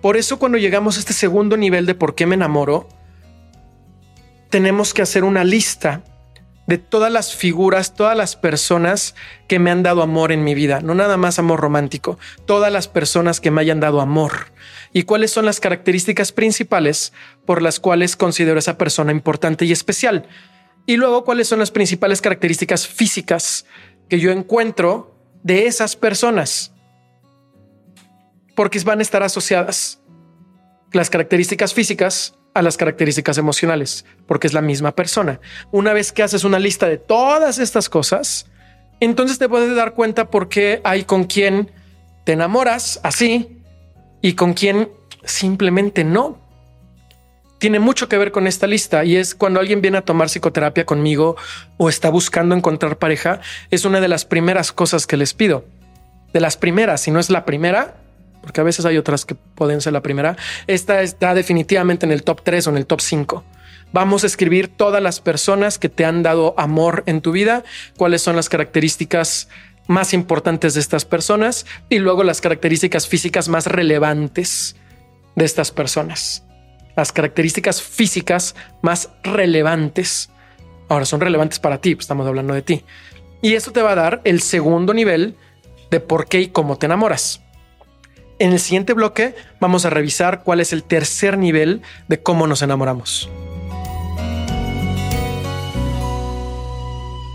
Por 0.00 0.16
eso 0.16 0.38
cuando 0.38 0.56
llegamos 0.56 0.96
a 0.96 1.00
este 1.00 1.14
segundo 1.14 1.56
nivel 1.56 1.84
de 1.84 1.96
por 1.96 2.14
qué 2.14 2.26
me 2.26 2.36
enamoro, 2.36 2.88
tenemos 4.50 4.94
que 4.94 5.02
hacer 5.02 5.24
una 5.24 5.42
lista 5.42 6.04
de 6.70 6.78
todas 6.78 7.10
las 7.10 7.34
figuras, 7.34 7.94
todas 7.94 8.16
las 8.16 8.36
personas 8.36 9.16
que 9.48 9.58
me 9.58 9.72
han 9.72 9.82
dado 9.82 10.02
amor 10.02 10.30
en 10.30 10.44
mi 10.44 10.54
vida, 10.54 10.80
no 10.80 10.94
nada 10.94 11.16
más 11.16 11.40
amor 11.40 11.58
romántico, 11.58 12.16
todas 12.46 12.72
las 12.72 12.86
personas 12.86 13.40
que 13.40 13.50
me 13.50 13.60
hayan 13.60 13.80
dado 13.80 14.00
amor. 14.00 14.52
Y 14.92 15.02
cuáles 15.02 15.32
son 15.32 15.46
las 15.46 15.58
características 15.58 16.30
principales 16.30 17.12
por 17.44 17.60
las 17.60 17.80
cuales 17.80 18.14
considero 18.14 18.54
a 18.54 18.60
esa 18.60 18.78
persona 18.78 19.10
importante 19.10 19.64
y 19.64 19.72
especial. 19.72 20.28
Y 20.86 20.96
luego 20.96 21.24
cuáles 21.24 21.48
son 21.48 21.58
las 21.58 21.72
principales 21.72 22.20
características 22.20 22.86
físicas 22.86 23.66
que 24.08 24.20
yo 24.20 24.30
encuentro 24.30 25.16
de 25.42 25.66
esas 25.66 25.96
personas, 25.96 26.72
porque 28.54 28.78
van 28.84 29.00
a 29.00 29.02
estar 29.02 29.24
asociadas 29.24 30.00
las 30.92 31.10
características 31.10 31.74
físicas 31.74 32.36
a 32.54 32.62
las 32.62 32.76
características 32.76 33.38
emocionales, 33.38 34.04
porque 34.26 34.46
es 34.46 34.52
la 34.52 34.62
misma 34.62 34.92
persona. 34.94 35.40
Una 35.70 35.92
vez 35.92 36.12
que 36.12 36.22
haces 36.22 36.44
una 36.44 36.58
lista 36.58 36.88
de 36.88 36.98
todas 36.98 37.58
estas 37.58 37.88
cosas, 37.88 38.46
entonces 39.00 39.38
te 39.38 39.48
puedes 39.48 39.74
dar 39.74 39.94
cuenta 39.94 40.30
por 40.30 40.48
qué 40.48 40.80
hay 40.84 41.04
con 41.04 41.24
quien 41.24 41.70
te 42.24 42.32
enamoras 42.32 43.00
así 43.02 43.62
y 44.20 44.34
con 44.34 44.54
quien 44.54 44.90
simplemente 45.24 46.04
no. 46.04 46.38
Tiene 47.58 47.78
mucho 47.78 48.08
que 48.08 48.18
ver 48.18 48.32
con 48.32 48.46
esta 48.46 48.66
lista 48.66 49.04
y 49.04 49.16
es 49.16 49.34
cuando 49.34 49.60
alguien 49.60 49.82
viene 49.82 49.98
a 49.98 50.04
tomar 50.04 50.28
psicoterapia 50.28 50.86
conmigo 50.86 51.36
o 51.76 51.88
está 51.88 52.08
buscando 52.08 52.54
encontrar 52.54 52.98
pareja, 52.98 53.40
es 53.70 53.84
una 53.84 54.00
de 54.00 54.08
las 54.08 54.24
primeras 54.24 54.72
cosas 54.72 55.06
que 55.06 55.18
les 55.18 55.34
pido. 55.34 55.64
De 56.32 56.40
las 56.40 56.56
primeras, 56.56 57.02
si 57.02 57.10
no 57.10 57.20
es 57.20 57.28
la 57.28 57.44
primera, 57.44 57.99
porque 58.42 58.60
a 58.60 58.64
veces 58.64 58.84
hay 58.86 58.96
otras 58.96 59.24
que 59.24 59.34
pueden 59.34 59.80
ser 59.80 59.92
la 59.92 60.02
primera. 60.02 60.36
Esta 60.66 61.02
está 61.02 61.34
definitivamente 61.34 62.06
en 62.06 62.12
el 62.12 62.22
top 62.22 62.42
3 62.42 62.66
o 62.66 62.70
en 62.70 62.76
el 62.76 62.86
top 62.86 63.00
5. 63.00 63.44
Vamos 63.92 64.22
a 64.22 64.28
escribir 64.28 64.68
todas 64.68 65.02
las 65.02 65.20
personas 65.20 65.78
que 65.78 65.88
te 65.88 66.04
han 66.04 66.22
dado 66.22 66.54
amor 66.56 67.02
en 67.06 67.20
tu 67.20 67.32
vida, 67.32 67.64
cuáles 67.96 68.22
son 68.22 68.36
las 68.36 68.48
características 68.48 69.48
más 69.88 70.14
importantes 70.14 70.74
de 70.74 70.80
estas 70.80 71.04
personas 71.04 71.66
y 71.88 71.98
luego 71.98 72.22
las 72.22 72.40
características 72.40 73.08
físicas 73.08 73.48
más 73.48 73.66
relevantes 73.66 74.76
de 75.34 75.44
estas 75.44 75.72
personas. 75.72 76.44
Las 76.96 77.10
características 77.10 77.82
físicas 77.82 78.54
más 78.82 79.10
relevantes. 79.24 80.30
Ahora 80.88 81.04
son 81.04 81.20
relevantes 81.20 81.58
para 81.58 81.80
ti, 81.80 81.96
pues 81.96 82.04
estamos 82.04 82.26
hablando 82.26 82.54
de 82.54 82.62
ti. 82.62 82.84
Y 83.42 83.54
eso 83.54 83.72
te 83.72 83.82
va 83.82 83.92
a 83.92 83.96
dar 83.96 84.20
el 84.24 84.40
segundo 84.40 84.94
nivel 84.94 85.36
de 85.90 85.98
por 85.98 86.28
qué 86.28 86.40
y 86.42 86.48
cómo 86.48 86.76
te 86.76 86.86
enamoras. 86.86 87.42
En 88.40 88.52
el 88.52 88.58
siguiente 88.58 88.94
bloque 88.94 89.34
vamos 89.60 89.84
a 89.84 89.90
revisar 89.90 90.42
cuál 90.44 90.60
es 90.60 90.72
el 90.72 90.82
tercer 90.82 91.36
nivel 91.36 91.82
de 92.08 92.22
cómo 92.22 92.46
nos 92.46 92.62
enamoramos. 92.62 93.28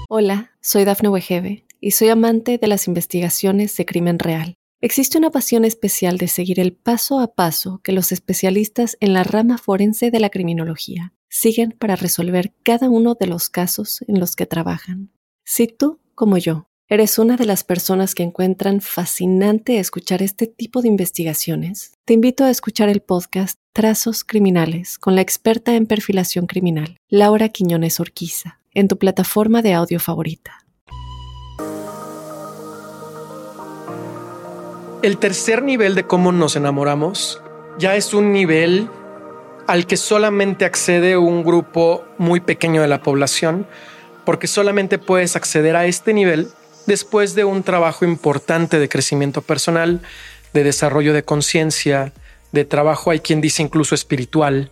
Hola, 0.10 0.52
soy 0.62 0.84
Dafne 0.84 1.10
Wegebe 1.10 1.64
y 1.80 1.92
soy 1.92 2.10
amante 2.10 2.58
de 2.58 2.68
las 2.68 2.88
investigaciones 2.88 3.78
de 3.78 3.86
crimen 3.86 4.18
real. 4.18 4.56
Existe 4.82 5.20
una 5.20 5.30
pasión 5.30 5.64
especial 5.64 6.18
de 6.18 6.28
seguir 6.28 6.60
el 6.60 6.74
paso 6.74 7.20
a 7.20 7.36
paso 7.36 7.82
que 7.84 7.92
los 7.92 8.12
especialistas 8.12 8.98
en 9.00 9.14
la 9.14 9.24
rama 9.24 9.60
forense 9.60 10.10
de 10.10 10.20
la 10.20 10.32
criminología 10.32 11.14
siguen 11.30 11.76
para 11.78 11.96
resolver 11.96 12.56
cada 12.64 12.90
uno 12.90 13.14
de 13.14 13.28
los 13.28 13.52
casos 13.52 14.04
en 14.08 14.20
los 14.20 14.36
que 14.36 14.48
trabajan. 14.48 15.12
Si 15.44 15.68
tú, 15.68 16.00
como 16.16 16.40
yo, 16.40 16.68
¿Eres 16.88 17.18
una 17.18 17.36
de 17.36 17.46
las 17.46 17.64
personas 17.64 18.14
que 18.14 18.22
encuentran 18.22 18.80
fascinante 18.80 19.80
escuchar 19.80 20.22
este 20.22 20.46
tipo 20.46 20.84
de 20.84 20.88
investigaciones? 20.88 21.94
Te 22.06 22.14
invito 22.14 22.44
a 22.44 22.52
escuchar 22.52 22.90
el 22.90 23.02
podcast 23.02 23.58
Trazos 23.74 24.24
Criminales 24.24 25.00
con 25.00 25.16
la 25.16 25.22
experta 25.22 25.74
en 25.74 25.88
perfilación 25.88 26.46
criminal, 26.46 26.98
Laura 27.10 27.50
Quiñones 27.50 28.00
Orquiza, 28.00 28.60
en 28.76 28.88
tu 28.88 29.00
plataforma 29.00 29.64
de 29.64 29.74
audio 29.74 30.00
favorita. 30.00 30.60
El 35.02 35.18
tercer 35.18 35.64
nivel 35.64 35.96
de 35.96 36.06
cómo 36.06 36.32
nos 36.32 36.56
enamoramos 36.56 37.42
ya 37.80 37.96
es 37.96 38.14
un 38.14 38.32
nivel 38.32 38.88
al 39.66 39.88
que 39.88 39.98
solamente 39.98 40.66
accede 40.66 41.18
un 41.18 41.44
grupo 41.44 42.06
muy 42.20 42.42
pequeño 42.42 42.84
de 42.84 42.88
la 42.88 43.02
población, 43.02 43.66
porque 44.24 44.46
solamente 44.46 45.00
puedes 45.00 45.36
acceder 45.36 45.76
a 45.76 45.88
este 45.88 46.14
nivel 46.14 46.50
después 46.86 47.36
de 47.36 47.44
un 47.44 47.64
trabajo 47.64 48.06
importante 48.06 48.80
de 48.80 48.90
crecimiento 48.90 49.42
personal, 49.42 50.02
de 50.54 50.64
desarrollo 50.64 51.14
de 51.14 51.24
conciencia, 51.24 52.14
de 52.52 52.66
trabajo, 52.66 53.12
hay 53.12 53.20
quien 53.20 53.42
dice 53.42 53.62
incluso 53.62 53.96
espiritual, 53.96 54.72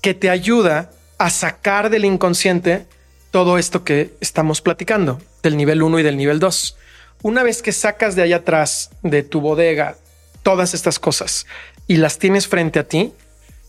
que 0.00 0.14
te 0.14 0.30
ayuda 0.30 0.90
a 1.18 1.30
sacar 1.30 1.90
del 1.90 2.04
inconsciente 2.04 2.86
todo 3.30 3.58
esto 3.58 3.84
que 3.84 4.14
estamos 4.20 4.60
platicando, 4.60 5.20
del 5.42 5.56
nivel 5.56 5.82
1 5.82 6.00
y 6.00 6.02
del 6.02 6.16
nivel 6.16 6.38
2. 6.38 6.76
Una 7.22 7.42
vez 7.42 7.62
que 7.62 7.72
sacas 7.72 8.14
de 8.14 8.22
allá 8.22 8.36
atrás, 8.36 8.90
de 9.02 9.22
tu 9.22 9.40
bodega, 9.40 9.96
todas 10.42 10.74
estas 10.74 10.98
cosas 10.98 11.46
y 11.86 11.96
las 11.96 12.18
tienes 12.18 12.48
frente 12.48 12.78
a 12.78 12.84
ti, 12.84 13.12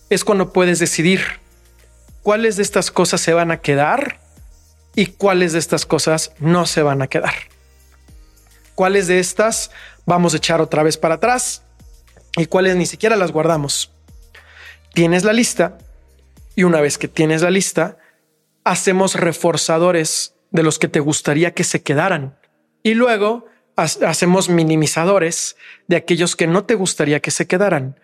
es 0.09 0.23
cuando 0.23 0.51
puedes 0.51 0.79
decidir 0.79 1.21
cuáles 2.23 2.57
de 2.57 2.63
estas 2.63 2.91
cosas 2.91 3.21
se 3.21 3.33
van 3.33 3.51
a 3.51 3.61
quedar 3.61 4.19
y 4.95 5.07
cuáles 5.07 5.53
de 5.53 5.59
estas 5.59 5.85
cosas 5.85 6.31
no 6.39 6.65
se 6.65 6.83
van 6.83 7.01
a 7.01 7.07
quedar 7.07 7.33
cuáles 8.75 9.07
de 9.07 9.19
estas 9.19 9.71
vamos 10.05 10.33
a 10.33 10.37
echar 10.37 10.61
otra 10.61 10.83
vez 10.83 10.97
para 10.97 11.15
atrás 11.15 11.63
y 12.37 12.45
cuáles 12.45 12.75
ni 12.75 12.85
siquiera 12.85 13.15
las 13.15 13.31
guardamos. 13.31 13.91
Tienes 14.93 15.23
la 15.23 15.33
lista 15.33 15.77
y 16.55 16.63
una 16.63 16.81
vez 16.81 16.97
que 16.97 17.07
tienes 17.07 17.41
la 17.41 17.49
lista, 17.49 17.97
hacemos 18.63 19.15
reforzadores 19.15 20.35
de 20.51 20.63
los 20.63 20.79
que 20.79 20.87
te 20.87 20.99
gustaría 20.99 21.53
que 21.53 21.63
se 21.63 21.81
quedaran. 21.81 22.37
Y 22.83 22.93
luego 22.93 23.47
hacemos 23.75 24.49
minimizadores 24.49 25.55
de 25.87 25.95
aquellos 25.95 26.35
que 26.35 26.47
no 26.47 26.65
te 26.65 26.75
gustaría 26.75 27.21
que 27.21 27.31
se 27.31 27.47
quedaran. 27.47 27.99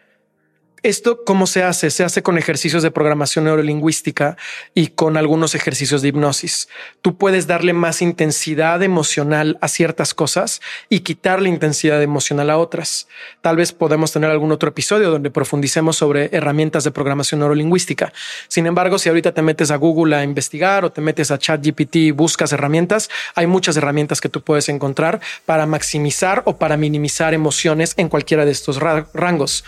Esto, 0.81 1.25
¿cómo 1.25 1.45
se 1.45 1.63
hace? 1.63 1.89
Se 1.89 2.05
hace 2.05 2.23
con 2.23 2.37
ejercicios 2.37 2.83
de 2.83 2.91
programación 2.91 3.43
neurolingüística 3.43 4.37
y 4.73 4.87
con 4.87 5.17
algunos 5.17 5.53
ejercicios 5.53 6.01
de 6.01 6.07
hipnosis. 6.07 6.69
Tú 7.01 7.17
puedes 7.17 7.47
darle 7.47 7.73
más 7.73 8.01
intensidad 8.01 8.81
emocional 8.81 9.57
a 9.59 9.67
ciertas 9.67 10.13
cosas 10.13 10.61
y 10.87 11.01
quitarle 11.01 11.49
intensidad 11.49 12.01
emocional 12.01 12.49
a 12.49 12.57
otras. 12.57 13.09
Tal 13.41 13.57
vez 13.57 13.73
podemos 13.73 14.13
tener 14.13 14.31
algún 14.31 14.53
otro 14.53 14.69
episodio 14.69 15.11
donde 15.11 15.29
profundicemos 15.31 15.97
sobre 15.97 16.29
herramientas 16.31 16.85
de 16.85 16.91
programación 16.91 17.41
neurolingüística. 17.41 18.13
Sin 18.47 18.65
embargo, 18.65 18.99
si 18.99 19.09
ahorita 19.09 19.33
te 19.33 19.41
metes 19.41 19.71
a 19.71 19.75
Google 19.75 20.15
a 20.15 20.23
investigar 20.23 20.85
o 20.85 20.93
te 20.93 21.01
metes 21.01 21.29
a 21.31 21.37
ChatGPT 21.37 21.95
y 21.97 22.11
buscas 22.11 22.53
herramientas, 22.53 23.09
hay 23.35 23.47
muchas 23.47 23.75
herramientas 23.75 24.21
que 24.21 24.29
tú 24.29 24.41
puedes 24.43 24.69
encontrar 24.69 25.19
para 25.45 25.65
maximizar 25.65 26.41
o 26.45 26.57
para 26.57 26.77
minimizar 26.77 27.33
emociones 27.33 27.95
en 27.97 28.07
cualquiera 28.07 28.45
de 28.45 28.51
estos 28.51 28.79
rangos. 28.79 29.65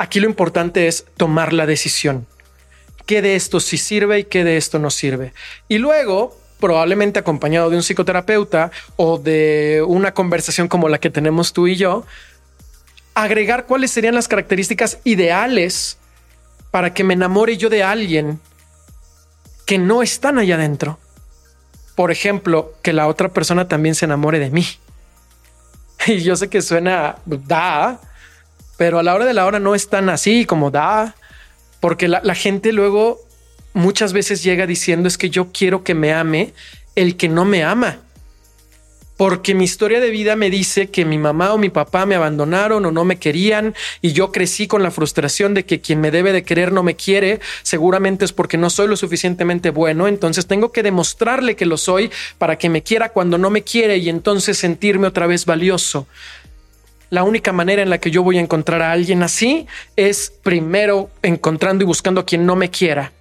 Aquí 0.00 0.18
lo 0.18 0.26
importante 0.26 0.88
es 0.88 1.04
tomar 1.18 1.52
la 1.52 1.66
decisión. 1.66 2.26
¿Qué 3.04 3.20
de 3.20 3.36
esto 3.36 3.60
sí 3.60 3.76
sirve 3.76 4.20
y 4.20 4.24
qué 4.24 4.44
de 4.44 4.56
esto 4.56 4.78
no 4.78 4.88
sirve? 4.88 5.34
Y 5.68 5.76
luego, 5.76 6.34
probablemente 6.58 7.18
acompañado 7.18 7.68
de 7.68 7.76
un 7.76 7.82
psicoterapeuta 7.82 8.70
o 8.96 9.18
de 9.18 9.84
una 9.86 10.14
conversación 10.14 10.68
como 10.68 10.88
la 10.88 10.96
que 10.96 11.10
tenemos 11.10 11.52
tú 11.52 11.66
y 11.66 11.76
yo, 11.76 12.06
agregar 13.12 13.66
cuáles 13.66 13.90
serían 13.90 14.14
las 14.14 14.26
características 14.26 15.00
ideales 15.04 15.98
para 16.70 16.94
que 16.94 17.04
me 17.04 17.12
enamore 17.12 17.58
yo 17.58 17.68
de 17.68 17.82
alguien 17.82 18.40
que 19.66 19.76
no 19.76 20.02
están 20.02 20.38
allá 20.38 20.54
adentro. 20.54 20.98
Por 21.94 22.10
ejemplo, 22.10 22.72
que 22.80 22.94
la 22.94 23.06
otra 23.06 23.28
persona 23.28 23.68
también 23.68 23.94
se 23.94 24.06
enamore 24.06 24.38
de 24.38 24.48
mí. 24.48 24.66
Y 26.06 26.20
yo 26.20 26.36
sé 26.36 26.48
que 26.48 26.62
suena 26.62 27.16
da, 27.26 28.00
pero 28.80 28.98
a 28.98 29.02
la 29.02 29.14
hora 29.14 29.26
de 29.26 29.34
la 29.34 29.44
hora 29.44 29.60
no 29.60 29.74
es 29.74 29.90
tan 29.90 30.08
así 30.08 30.46
como 30.46 30.70
da, 30.70 31.14
porque 31.80 32.08
la, 32.08 32.34
gente 32.34 32.72
luego 32.72 33.20
muchas 33.74 34.14
veces 34.14 34.42
llega 34.42 34.66
diciendo 34.66 35.06
es 35.06 35.18
que 35.18 35.28
yo 35.28 35.52
quiero 35.52 35.84
que 35.84 35.94
me 35.94 36.14
ame 36.14 36.54
el 36.94 37.18
que 37.18 37.28
no 37.28 37.44
me 37.44 37.62
ama 37.62 37.98
porque 39.18 39.54
mi 39.54 39.64
historia 39.64 40.00
de 40.00 40.08
vida 40.08 40.34
me 40.34 40.48
dice 40.48 40.88
que 40.88 41.04
mi 41.04 41.18
mamá 41.18 41.52
o 41.52 41.58
mi 41.58 41.68
papá 41.68 42.06
me 42.06 42.14
abandonaron 42.14 42.86
o 42.86 42.90
no 42.90 43.04
me 43.04 43.18
querían 43.18 43.74
y 44.00 44.14
yo 44.14 44.32
crecí 44.32 44.66
con 44.66 44.82
la 44.82 44.90
frustración 44.90 45.52
de 45.52 45.66
que 45.66 45.82
quien 45.82 46.00
me 46.00 46.10
debe 46.10 46.32
de 46.32 46.42
querer 46.42 46.72
no 46.72 46.82
me 46.82 46.96
quiere, 46.96 47.38
seguramente 47.62 48.24
es 48.24 48.32
porque 48.32 48.56
no 48.56 48.70
soy 48.70 48.88
lo 48.88 48.96
suficientemente 48.96 49.68
bueno, 49.68 50.08
entonces 50.08 50.46
tengo 50.46 50.72
que 50.72 50.82
demostrarle 50.82 51.54
que 51.54 51.66
lo 51.66 51.76
soy 51.76 52.10
para 52.38 52.56
que 52.56 52.70
me 52.70 52.82
quiera 52.82 53.10
cuando 53.10 53.36
no 53.36 53.50
me 53.50 53.60
quiere 53.60 53.98
y 53.98 54.08
entonces 54.08 54.56
sentirme 54.56 55.08
otra 55.08 55.26
vez 55.26 55.44
valioso 55.44 56.06
la 57.10 57.24
única 57.24 57.52
manera 57.52 57.82
en 57.82 57.90
la 57.90 57.98
que 57.98 58.10
yo 58.10 58.22
voy 58.22 58.38
a 58.38 58.40
encontrar 58.40 58.82
a 58.82 58.92
alguien 58.92 59.22
así 59.22 59.66
es 59.96 60.32
primero 60.42 61.10
encontrando 61.22 61.84
y 61.84 61.86
buscando 61.86 62.20
a 62.20 62.26
quien 62.26 62.46
no 62.46 62.56
me 62.56 62.70
quiera 62.70 63.12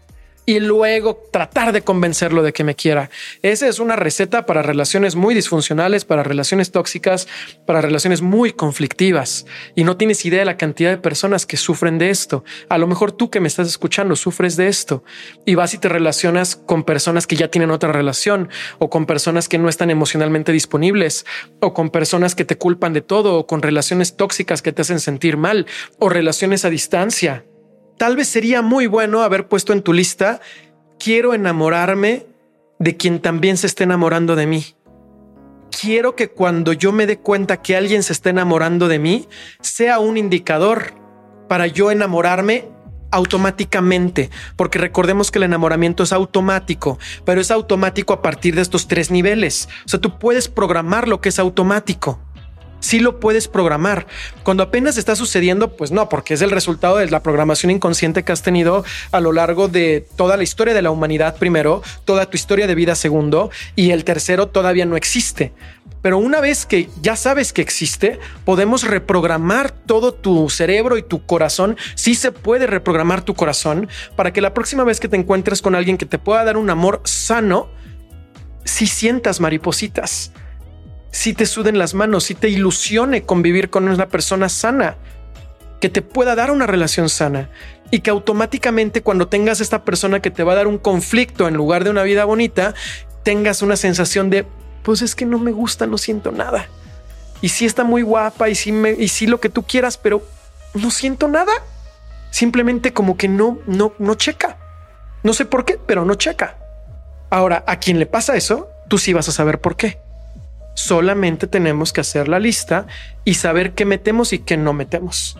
y 0.46 0.60
luego 0.60 1.22
tratar 1.32 1.72
de 1.72 1.82
convencerlo 1.82 2.44
de 2.44 2.54
que 2.54 2.64
me 2.64 2.76
quiera. 2.76 3.10
Esa 3.42 3.68
es 3.68 3.80
una 3.80 3.96
receta 3.96 4.46
para 4.46 4.62
relaciones 4.62 5.16
muy 5.16 5.36
disfuncionales, 5.36 6.06
para 6.06 6.24
relaciones 6.24 6.72
tóxicas, 6.72 7.28
para 7.66 7.82
relaciones 7.82 8.22
muy 8.22 8.54
conflictivas. 8.54 9.46
Y 9.76 9.84
no 9.84 9.98
tienes 9.98 10.26
idea 10.26 10.40
de 10.40 10.46
la 10.46 10.58
cantidad 10.58 10.90
de 10.90 10.98
personas 10.98 11.46
que 11.46 11.58
sufren 11.58 11.98
de 11.98 12.10
esto. 12.10 12.44
A 12.68 12.78
lo 12.78 12.88
mejor 12.88 13.12
tú 13.12 13.30
que 13.30 13.40
me 13.40 13.48
estás 13.48 13.68
escuchando 13.68 14.16
sufres 14.16 14.58
de 14.58 14.68
esto 14.68 15.04
y 15.46 15.56
vas 15.56 15.74
y 15.74 15.78
te 15.78 15.90
relacionas 15.90 16.56
con 16.56 16.84
personas 16.84 17.28
que 17.28 17.36
ya 17.36 17.50
tienen 17.50 17.72
otra 17.72 17.92
relación 17.92 18.50
o 18.80 18.90
con 18.90 19.06
personas 19.06 19.50
que 19.50 19.58
no 19.58 19.70
están 19.70 19.90
emocionalmente 19.90 20.52
disponibles 20.52 21.26
o 21.60 21.74
con 21.74 21.90
personas 21.90 22.36
que 22.36 22.46
te 22.46 22.58
culpan 22.58 22.94
de 22.94 23.02
todo 23.02 23.36
o 23.36 23.48
con 23.48 23.62
relaciones 23.62 24.16
tóxicas 24.16 24.62
que 24.62 24.72
te 24.72 24.82
hacen 24.82 25.00
sentir 25.00 25.38
mal 25.38 25.68
o 26.00 26.10
relaciones 26.10 26.66
a 26.66 26.70
distancia 26.70 27.46
tal 28.00 28.16
vez 28.16 28.30
sería 28.30 28.62
muy 28.64 28.88
bueno 28.88 29.22
haber 29.22 29.48
puesto 29.48 29.74
en 29.74 29.84
tu 29.84 29.92
lista, 29.92 30.40
quiero 30.98 31.34
enamorarme 31.34 32.26
de 32.80 32.96
quien 32.96 33.20
también 33.20 33.58
se 33.58 33.68
esté 33.68 33.84
enamorando 33.84 34.38
de 34.38 34.48
mí. 34.48 34.66
Quiero 35.70 36.16
que 36.16 36.30
cuando 36.30 36.72
yo 36.72 36.94
me 36.94 37.06
dé 37.06 37.20
cuenta 37.20 37.62
que 37.62 37.76
alguien 37.76 38.02
se 38.02 38.14
está 38.14 38.30
enamorando 38.30 38.88
de 38.88 39.00
mí, 39.00 39.28
sea 39.60 40.00
un 40.00 40.18
indicador 40.18 40.94
para 41.50 41.68
yo 41.68 41.92
enamorarme 41.92 42.70
automáticamente, 43.12 44.30
porque 44.56 44.80
recordemos 44.80 45.30
que 45.30 45.40
el 45.40 45.44
enamoramiento 45.44 46.04
es 46.04 46.14
automático, 46.14 47.00
pero 47.26 47.42
es 47.42 47.52
automático 47.52 48.14
a 48.14 48.22
partir 48.22 48.56
de 48.56 48.62
estos 48.62 48.88
tres 48.88 49.12
niveles. 49.12 49.68
O 49.86 49.90
sea, 49.90 50.00
tú 50.00 50.18
puedes 50.20 50.48
programar 50.48 51.10
lo 51.10 51.20
que 51.20 51.30
es 51.30 51.40
automático 51.40 52.20
sí 52.80 53.00
lo 53.00 53.20
puedes 53.20 53.48
programar. 53.48 54.08
Cuando 54.44 54.64
apenas 54.64 54.98
está 54.98 55.16
sucediendo, 55.16 55.76
pues 55.76 55.92
no, 55.92 56.10
porque 56.10 56.34
es 56.34 56.42
el 56.42 56.52
resultado 56.52 56.98
de 56.98 57.10
la 57.10 57.24
programación 57.24 57.72
inconsciente 57.72 58.24
que 58.24 58.32
has 58.32 58.42
tenido 58.42 58.84
a 59.12 59.20
lo 59.20 59.32
largo 59.32 59.68
de 59.68 60.06
toda 60.16 60.38
la 60.38 60.44
historia 60.44 60.74
de 60.74 60.82
la 60.82 60.92
humanidad 60.92 61.38
primero, 61.38 61.82
toda 62.06 62.26
tu 62.26 62.38
historia 62.38 62.68
de 62.68 62.76
vida 62.76 62.96
segundo 62.96 63.50
y 63.76 63.92
el 63.92 64.04
tercero 64.04 64.48
todavía 64.48 64.86
no 64.86 64.96
existe. 64.96 65.54
Pero 66.02 66.18
una 66.18 66.40
vez 66.40 66.66
que 66.66 66.90
ya 67.02 67.16
sabes 67.18 67.52
que 67.52 67.62
existe, 67.62 68.20
podemos 68.46 68.84
reprogramar 68.84 69.72
todo 69.72 70.14
tu 70.14 70.50
cerebro 70.50 70.98
y 70.98 71.04
tu 71.04 71.26
corazón. 71.26 71.76
Sí 71.96 72.16
se 72.16 72.32
puede 72.32 72.68
reprogramar 72.68 73.22
tu 73.22 73.36
corazón 73.36 73.90
para 74.16 74.32
que 74.32 74.40
la 74.40 74.54
próxima 74.54 74.86
vez 74.86 75.02
que 75.02 75.10
te 75.10 75.18
encuentres 75.18 75.62
con 75.62 75.76
alguien 75.76 75.98
que 75.98 76.06
te 76.06 76.18
pueda 76.18 76.46
dar 76.46 76.56
un 76.56 76.70
amor 76.70 77.02
sano, 77.04 77.68
si 78.64 78.88
sientas 78.88 79.42
maripositas 79.42 80.32
si 81.12 81.34
te 81.34 81.46
suden 81.46 81.80
las 81.80 81.94
manos, 81.94 82.26
si 82.26 82.36
te 82.36 82.50
ilusione 82.50 83.24
convivir 83.24 83.70
con 83.70 83.88
una 83.88 84.08
persona 84.08 84.50
sana, 84.50 84.98
que 85.80 85.90
te 85.90 86.02
pueda 86.02 86.36
dar 86.36 86.52
una 86.52 86.68
relación 86.68 87.10
sana 87.10 87.50
y 87.92 88.00
que 88.00 88.10
automáticamente 88.10 89.02
cuando 89.02 89.28
tengas 89.28 89.62
esta 89.62 89.84
persona 89.84 90.22
que 90.22 90.32
te 90.32 90.44
va 90.44 90.54
a 90.54 90.58
dar 90.58 90.68
un 90.68 90.78
conflicto 90.78 91.48
en 91.48 91.56
lugar 91.56 91.84
de 91.84 91.90
una 91.90 92.04
vida 92.04 92.26
bonita, 92.26 92.76
tengas 93.24 93.62
una 93.62 93.76
sensación 93.76 94.30
de, 94.30 94.46
pues 94.84 95.02
es 95.02 95.16
que 95.16 95.26
no 95.26 95.40
me 95.40 95.52
gusta, 95.52 95.88
no 95.88 95.98
siento 95.98 96.32
nada. 96.32 96.68
Y 97.42 97.50
si 97.50 97.66
está 97.66 97.84
muy 97.84 98.02
guapa 98.02 98.50
y 98.50 98.56
si 98.56 98.72
me, 98.72 98.92
y 98.92 99.28
lo 99.28 99.40
que 99.40 99.50
tú 99.50 99.64
quieras, 99.64 99.98
pero 99.98 100.24
no 100.74 100.92
siento 100.92 101.28
nada. 101.28 101.52
Simplemente 102.32 102.94
como 102.94 103.18
que 103.18 103.28
no, 103.28 103.60
no, 103.66 103.94
no 103.98 104.16
checa. 104.16 104.58
No 105.24 105.34
sé 105.34 105.46
por 105.46 105.66
qué, 105.66 105.80
pero 105.84 106.06
no 106.06 106.16
checa. 106.16 106.58
Ahora, 107.30 107.64
a 107.66 107.78
quien 107.78 107.98
le 107.98 108.06
pasa 108.06 108.36
eso, 108.36 108.70
tú 108.88 108.98
sí 108.98 109.14
vas 109.14 109.30
a 109.30 109.32
saber 109.32 109.60
por 109.60 109.76
qué. 109.76 110.00
Solamente 110.80 111.46
tenemos 111.46 111.92
que 111.92 112.00
hacer 112.00 112.30
la 112.30 112.40
lista 112.40 112.88
y 113.26 113.34
saber 113.34 113.74
qué 113.74 113.84
metemos 113.84 114.32
y 114.32 114.40
qué 114.40 114.56
no 114.56 114.72
metemos. 114.72 115.38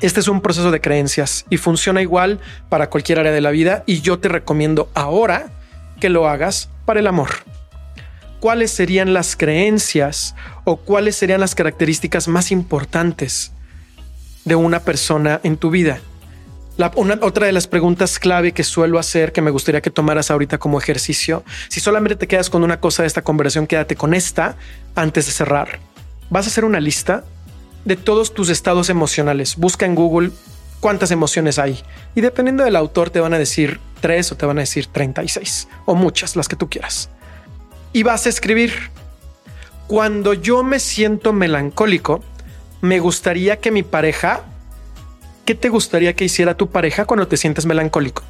Este 0.00 0.18
es 0.18 0.28
un 0.28 0.40
proceso 0.40 0.70
de 0.70 0.80
creencias 0.80 1.44
y 1.50 1.58
funciona 1.58 2.00
igual 2.00 2.40
para 2.70 2.88
cualquier 2.88 3.18
área 3.18 3.32
de 3.32 3.42
la 3.42 3.50
vida 3.50 3.84
y 3.84 4.00
yo 4.00 4.18
te 4.18 4.30
recomiendo 4.30 4.88
ahora 4.94 5.50
que 6.00 6.08
lo 6.08 6.26
hagas 6.26 6.70
para 6.86 7.00
el 7.00 7.06
amor. 7.06 7.28
¿Cuáles 8.40 8.70
serían 8.70 9.12
las 9.12 9.36
creencias 9.36 10.34
o 10.64 10.78
cuáles 10.78 11.16
serían 11.16 11.40
las 11.40 11.54
características 11.54 12.26
más 12.26 12.50
importantes 12.50 13.52
de 14.46 14.54
una 14.54 14.80
persona 14.80 15.40
en 15.42 15.58
tu 15.58 15.68
vida? 15.68 16.00
Otra 17.20 17.46
de 17.46 17.52
las 17.52 17.66
preguntas 17.66 18.18
clave 18.18 18.52
que 18.52 18.64
suelo 18.64 18.98
hacer, 18.98 19.32
que 19.32 19.42
me 19.42 19.50
gustaría 19.50 19.80
que 19.80 19.90
tomaras 19.90 20.30
ahorita 20.30 20.58
como 20.58 20.78
ejercicio, 20.78 21.44
si 21.68 21.80
solamente 21.80 22.16
te 22.16 22.28
quedas 22.28 22.50
con 22.50 22.62
una 22.64 22.80
cosa 22.80 23.02
de 23.02 23.06
esta 23.06 23.22
conversación, 23.22 23.66
quédate 23.66 23.96
con 23.96 24.14
esta 24.14 24.56
antes 24.94 25.26
de 25.26 25.32
cerrar. 25.32 25.80
Vas 26.30 26.46
a 26.46 26.48
hacer 26.48 26.64
una 26.64 26.80
lista 26.80 27.24
de 27.84 27.96
todos 27.96 28.34
tus 28.34 28.48
estados 28.50 28.88
emocionales. 28.88 29.56
Busca 29.56 29.86
en 29.86 29.94
Google 29.94 30.30
cuántas 30.80 31.10
emociones 31.10 31.58
hay. 31.58 31.82
Y 32.14 32.20
dependiendo 32.20 32.64
del 32.64 32.76
autor 32.76 33.10
te 33.10 33.20
van 33.20 33.34
a 33.34 33.38
decir 33.38 33.80
tres 34.00 34.32
o 34.32 34.36
te 34.36 34.46
van 34.46 34.58
a 34.58 34.62
decir 34.62 34.86
36 34.86 35.68
o 35.86 35.94
muchas, 35.94 36.36
las 36.36 36.48
que 36.48 36.56
tú 36.56 36.68
quieras. 36.68 37.10
Y 37.92 38.02
vas 38.02 38.26
a 38.26 38.28
escribir, 38.28 38.72
cuando 39.86 40.34
yo 40.34 40.62
me 40.62 40.78
siento 40.78 41.32
melancólico, 41.32 42.22
me 42.80 43.00
gustaría 43.00 43.58
que 43.58 43.70
mi 43.70 43.82
pareja 43.82 44.44
¿Qué 45.50 45.56
te 45.56 45.68
gustaría 45.68 46.14
que 46.14 46.24
hiciera 46.24 46.56
tu 46.56 46.70
pareja 46.70 47.06
cuando 47.06 47.26
te 47.26 47.36
sientes 47.36 47.66
melancólico? 47.66 48.22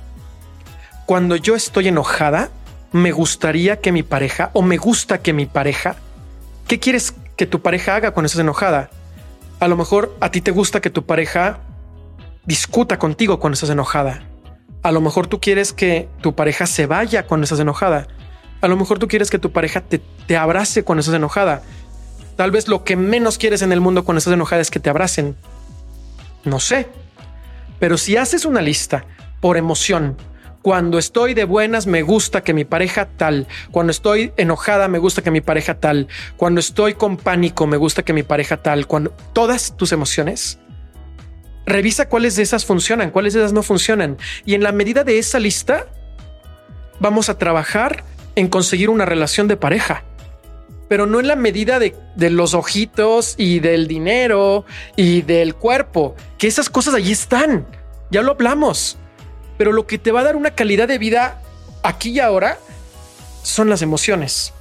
Cuando 1.04 1.36
yo 1.36 1.54
estoy 1.54 1.88
enojada, 1.88 2.48
me 2.92 3.12
gustaría 3.12 3.78
que 3.78 3.92
mi 3.92 4.02
pareja 4.02 4.48
o 4.54 4.62
me 4.62 4.78
gusta 4.78 5.18
que 5.18 5.34
mi 5.34 5.44
pareja, 5.44 5.96
¿qué 6.66 6.80
quieres 6.80 7.12
que 7.36 7.44
tu 7.44 7.60
pareja 7.60 7.94
haga 7.94 8.12
cuando 8.12 8.28
estás 8.28 8.40
enojada? 8.40 8.88
A 9.58 9.68
lo 9.68 9.76
mejor 9.76 10.16
a 10.20 10.30
ti 10.30 10.40
te 10.40 10.50
gusta 10.50 10.80
que 10.80 10.88
tu 10.88 11.04
pareja 11.04 11.58
discuta 12.46 12.98
contigo 12.98 13.38
cuando 13.38 13.52
estás 13.52 13.68
enojada. 13.68 14.22
A 14.82 14.90
lo 14.90 15.02
mejor 15.02 15.26
tú 15.26 15.42
quieres 15.42 15.74
que 15.74 16.08
tu 16.22 16.34
pareja 16.34 16.66
se 16.66 16.86
vaya 16.86 17.26
cuando 17.26 17.44
estás 17.44 17.60
enojada. 17.60 18.08
A 18.62 18.68
lo 18.68 18.78
mejor 18.78 18.98
tú 18.98 19.08
quieres 19.08 19.30
que 19.30 19.38
tu 19.38 19.52
pareja 19.52 19.82
te, 19.82 20.36
abrace 20.38 20.84
cuando 20.84 21.00
estás 21.00 21.16
enojada. 21.16 21.60
Tal 22.36 22.50
vez 22.50 22.66
lo 22.66 22.82
que 22.82 22.96
menos 22.96 23.36
quieres 23.36 23.60
en 23.60 23.72
el 23.72 23.82
mundo 23.82 24.06
cuando 24.06 24.20
estás 24.20 24.32
enojada 24.32 24.62
es 24.62 24.70
que 24.70 24.80
te 24.80 24.88
abracen. 24.88 25.36
No 26.44 26.58
sé. 26.60 26.88
Pero 27.80 27.98
si 27.98 28.16
haces 28.16 28.44
una 28.44 28.62
lista 28.62 29.04
por 29.40 29.56
emoción, 29.56 30.16
cuando 30.62 30.98
estoy 30.98 31.32
de 31.32 31.44
buenas 31.44 31.86
me 31.86 32.02
gusta 32.02 32.42
que 32.42 32.52
mi 32.52 32.64
pareja 32.64 33.06
tal, 33.06 33.48
cuando 33.70 33.90
estoy 33.90 34.32
enojada 34.36 34.86
me 34.88 34.98
gusta 34.98 35.22
que 35.22 35.30
mi 35.30 35.40
pareja 35.40 35.80
tal, 35.80 36.06
cuando 36.36 36.60
estoy 36.60 36.94
con 36.94 37.16
pánico 37.16 37.66
me 37.66 37.78
gusta 37.78 38.02
que 38.02 38.12
mi 38.12 38.22
pareja 38.22 38.58
tal, 38.58 38.86
cuando 38.86 39.10
todas 39.32 39.76
tus 39.76 39.92
emociones, 39.92 40.58
revisa 41.64 42.08
cuáles 42.08 42.36
de 42.36 42.42
esas 42.42 42.66
funcionan, 42.66 43.10
cuáles 43.10 43.32
de 43.32 43.40
esas 43.40 43.54
no 43.54 43.62
funcionan. 43.62 44.18
Y 44.44 44.54
en 44.54 44.62
la 44.62 44.72
medida 44.72 45.02
de 45.02 45.18
esa 45.18 45.38
lista, 45.38 45.86
vamos 47.00 47.30
a 47.30 47.38
trabajar 47.38 48.04
en 48.36 48.48
conseguir 48.48 48.90
una 48.90 49.06
relación 49.06 49.48
de 49.48 49.56
pareja 49.56 50.04
pero 50.90 51.06
no 51.06 51.20
en 51.20 51.28
la 51.28 51.36
medida 51.36 51.78
de, 51.78 51.94
los 52.30 52.52
ojitos 52.52 53.36
y 53.38 53.60
del 53.60 53.86
dinero 53.86 54.64
y 54.96 55.22
del 55.22 55.54
cuerpo, 55.54 56.16
que 56.36 56.48
esas 56.48 56.68
cosas 56.68 56.94
allí 56.94 57.12
están, 57.12 57.64
ya 58.10 58.22
lo 58.22 58.32
hablamos, 58.32 58.98
pero 59.56 59.70
lo 59.70 59.86
que 59.86 59.98
te 59.98 60.10
va 60.10 60.22
a 60.22 60.24
dar 60.24 60.34
una 60.34 60.50
calidad 60.50 60.88
de 60.88 60.98
vida 60.98 61.40
aquí 61.84 62.10
y 62.10 62.18
ahora 62.18 62.58
son 63.44 63.70
las 63.70 63.82
emociones. 63.82 64.52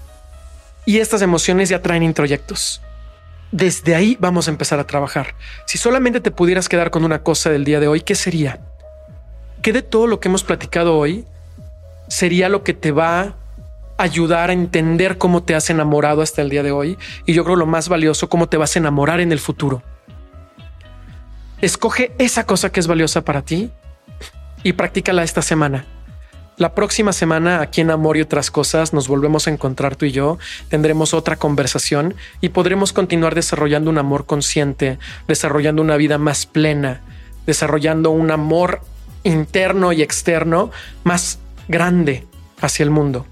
Y 0.85 0.99
estas 0.99 1.23
emociones 1.23 1.67
ya 1.69 1.81
traen 1.81 2.03
introyectos. 2.03 2.79
Desde 3.51 3.95
ahí 3.95 4.15
vamos 4.19 4.47
a 4.47 4.51
empezar 4.51 4.79
a 4.79 4.85
trabajar. 4.85 5.33
Si 5.65 5.79
solamente 5.79 6.21
te 6.21 6.29
pudieras 6.29 6.69
quedar 6.69 6.91
con 6.91 7.03
una 7.03 7.23
cosa 7.23 7.49
del 7.49 7.65
día 7.65 7.79
de 7.79 7.87
hoy, 7.87 8.01
¿qué 8.01 8.13
sería? 8.13 8.59
¿Qué 9.63 9.73
de 9.73 9.81
todo 9.81 10.05
lo 10.05 10.19
que 10.19 10.27
hemos 10.27 10.43
platicado 10.43 10.95
hoy 10.95 11.25
sería 12.07 12.49
lo 12.49 12.63
que 12.63 12.75
te 12.75 12.91
va 12.91 13.38
ayudar 13.99 14.49
a 14.49 14.53
entender 14.53 15.17
cómo 15.17 15.43
te 15.43 15.55
has 15.55 15.69
enamorado 15.69 16.21
hasta 16.21 16.41
el 16.41 16.49
día 16.49 16.63
de 16.63 16.71
hoy 16.71 16.97
y 17.25 17.33
yo 17.33 17.43
creo 17.43 17.57
lo 17.57 17.65
más 17.65 17.89
valioso, 17.89 18.29
cómo 18.29 18.47
te 18.47 18.57
vas 18.57 18.75
a 18.75 18.79
enamorar 18.79 19.19
en 19.19 19.31
el 19.31 19.39
futuro. 19.39 19.83
Escoge 21.61 22.13
esa 22.17 22.45
cosa 22.45 22.71
que 22.71 22.79
es 22.79 22.87
valiosa 22.87 23.25
para 23.25 23.41
ti 23.41 23.71
y 24.63 24.73
practícala 24.73 25.23
esta 25.23 25.41
semana. 25.41 25.85
La 26.55 26.75
próxima 26.75 27.11
semana 27.11 27.61
aquí 27.61 27.81
en 27.81 27.91
Amor 27.91 28.15
y 28.15 28.21
otras 28.21 28.51
cosas 28.51 28.93
nos 28.93 29.09
volvemos 29.09 29.47
a 29.47 29.51
encontrar 29.51 29.97
tú 29.97 30.05
y 30.05 30.11
yo, 30.11 30.39
tendremos 30.69 31.13
otra 31.13 31.35
conversación 31.35 32.15
y 32.39 32.49
podremos 32.49 32.93
continuar 32.93 33.35
desarrollando 33.35 33.89
un 33.89 33.97
amor 33.97 34.25
consciente, 34.25 34.97
desarrollando 35.27 35.81
una 35.81 35.97
vida 35.97 36.17
más 36.17 36.45
plena, 36.45 37.01
desarrollando 37.45 38.11
un 38.11 38.31
amor 38.31 38.81
interno 39.23 39.91
y 39.91 40.01
externo 40.01 40.71
más 41.03 41.39
grande 41.67 42.25
hacia 42.61 42.83
el 42.83 42.91
mundo. 42.91 43.25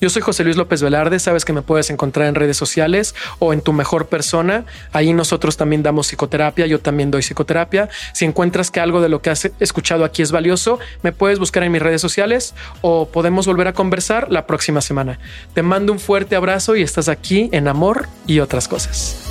Yo 0.00 0.10
soy 0.10 0.20
José 0.20 0.44
Luis 0.44 0.56
López 0.56 0.82
Velarde, 0.82 1.18
sabes 1.18 1.44
que 1.44 1.54
me 1.54 1.62
puedes 1.62 1.88
encontrar 1.88 2.26
en 2.26 2.34
redes 2.34 2.56
sociales 2.56 3.14
o 3.38 3.52
en 3.52 3.62
tu 3.62 3.72
mejor 3.72 4.06
persona. 4.06 4.64
Ahí 4.92 5.12
nosotros 5.14 5.56
también 5.56 5.82
damos 5.82 6.08
psicoterapia, 6.08 6.66
yo 6.66 6.80
también 6.80 7.10
doy 7.10 7.22
psicoterapia. 7.22 7.88
Si 8.12 8.24
encuentras 8.26 8.70
que 8.70 8.80
algo 8.80 9.00
de 9.00 9.08
lo 9.08 9.22
que 9.22 9.30
has 9.30 9.50
escuchado 9.58 10.04
aquí 10.04 10.22
es 10.22 10.32
valioso, 10.32 10.78
me 11.02 11.12
puedes 11.12 11.38
buscar 11.38 11.62
en 11.62 11.72
mis 11.72 11.82
redes 11.82 12.00
sociales 12.00 12.54
o 12.82 13.08
podemos 13.08 13.46
volver 13.46 13.68
a 13.68 13.72
conversar 13.72 14.30
la 14.30 14.46
próxima 14.46 14.80
semana. 14.80 15.18
Te 15.54 15.62
mando 15.62 15.92
un 15.92 15.98
fuerte 15.98 16.36
abrazo 16.36 16.76
y 16.76 16.82
estás 16.82 17.08
aquí 17.08 17.48
en 17.52 17.66
Amor 17.66 18.08
y 18.26 18.40
otras 18.40 18.68
cosas. 18.68 19.22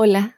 Hola, 0.00 0.37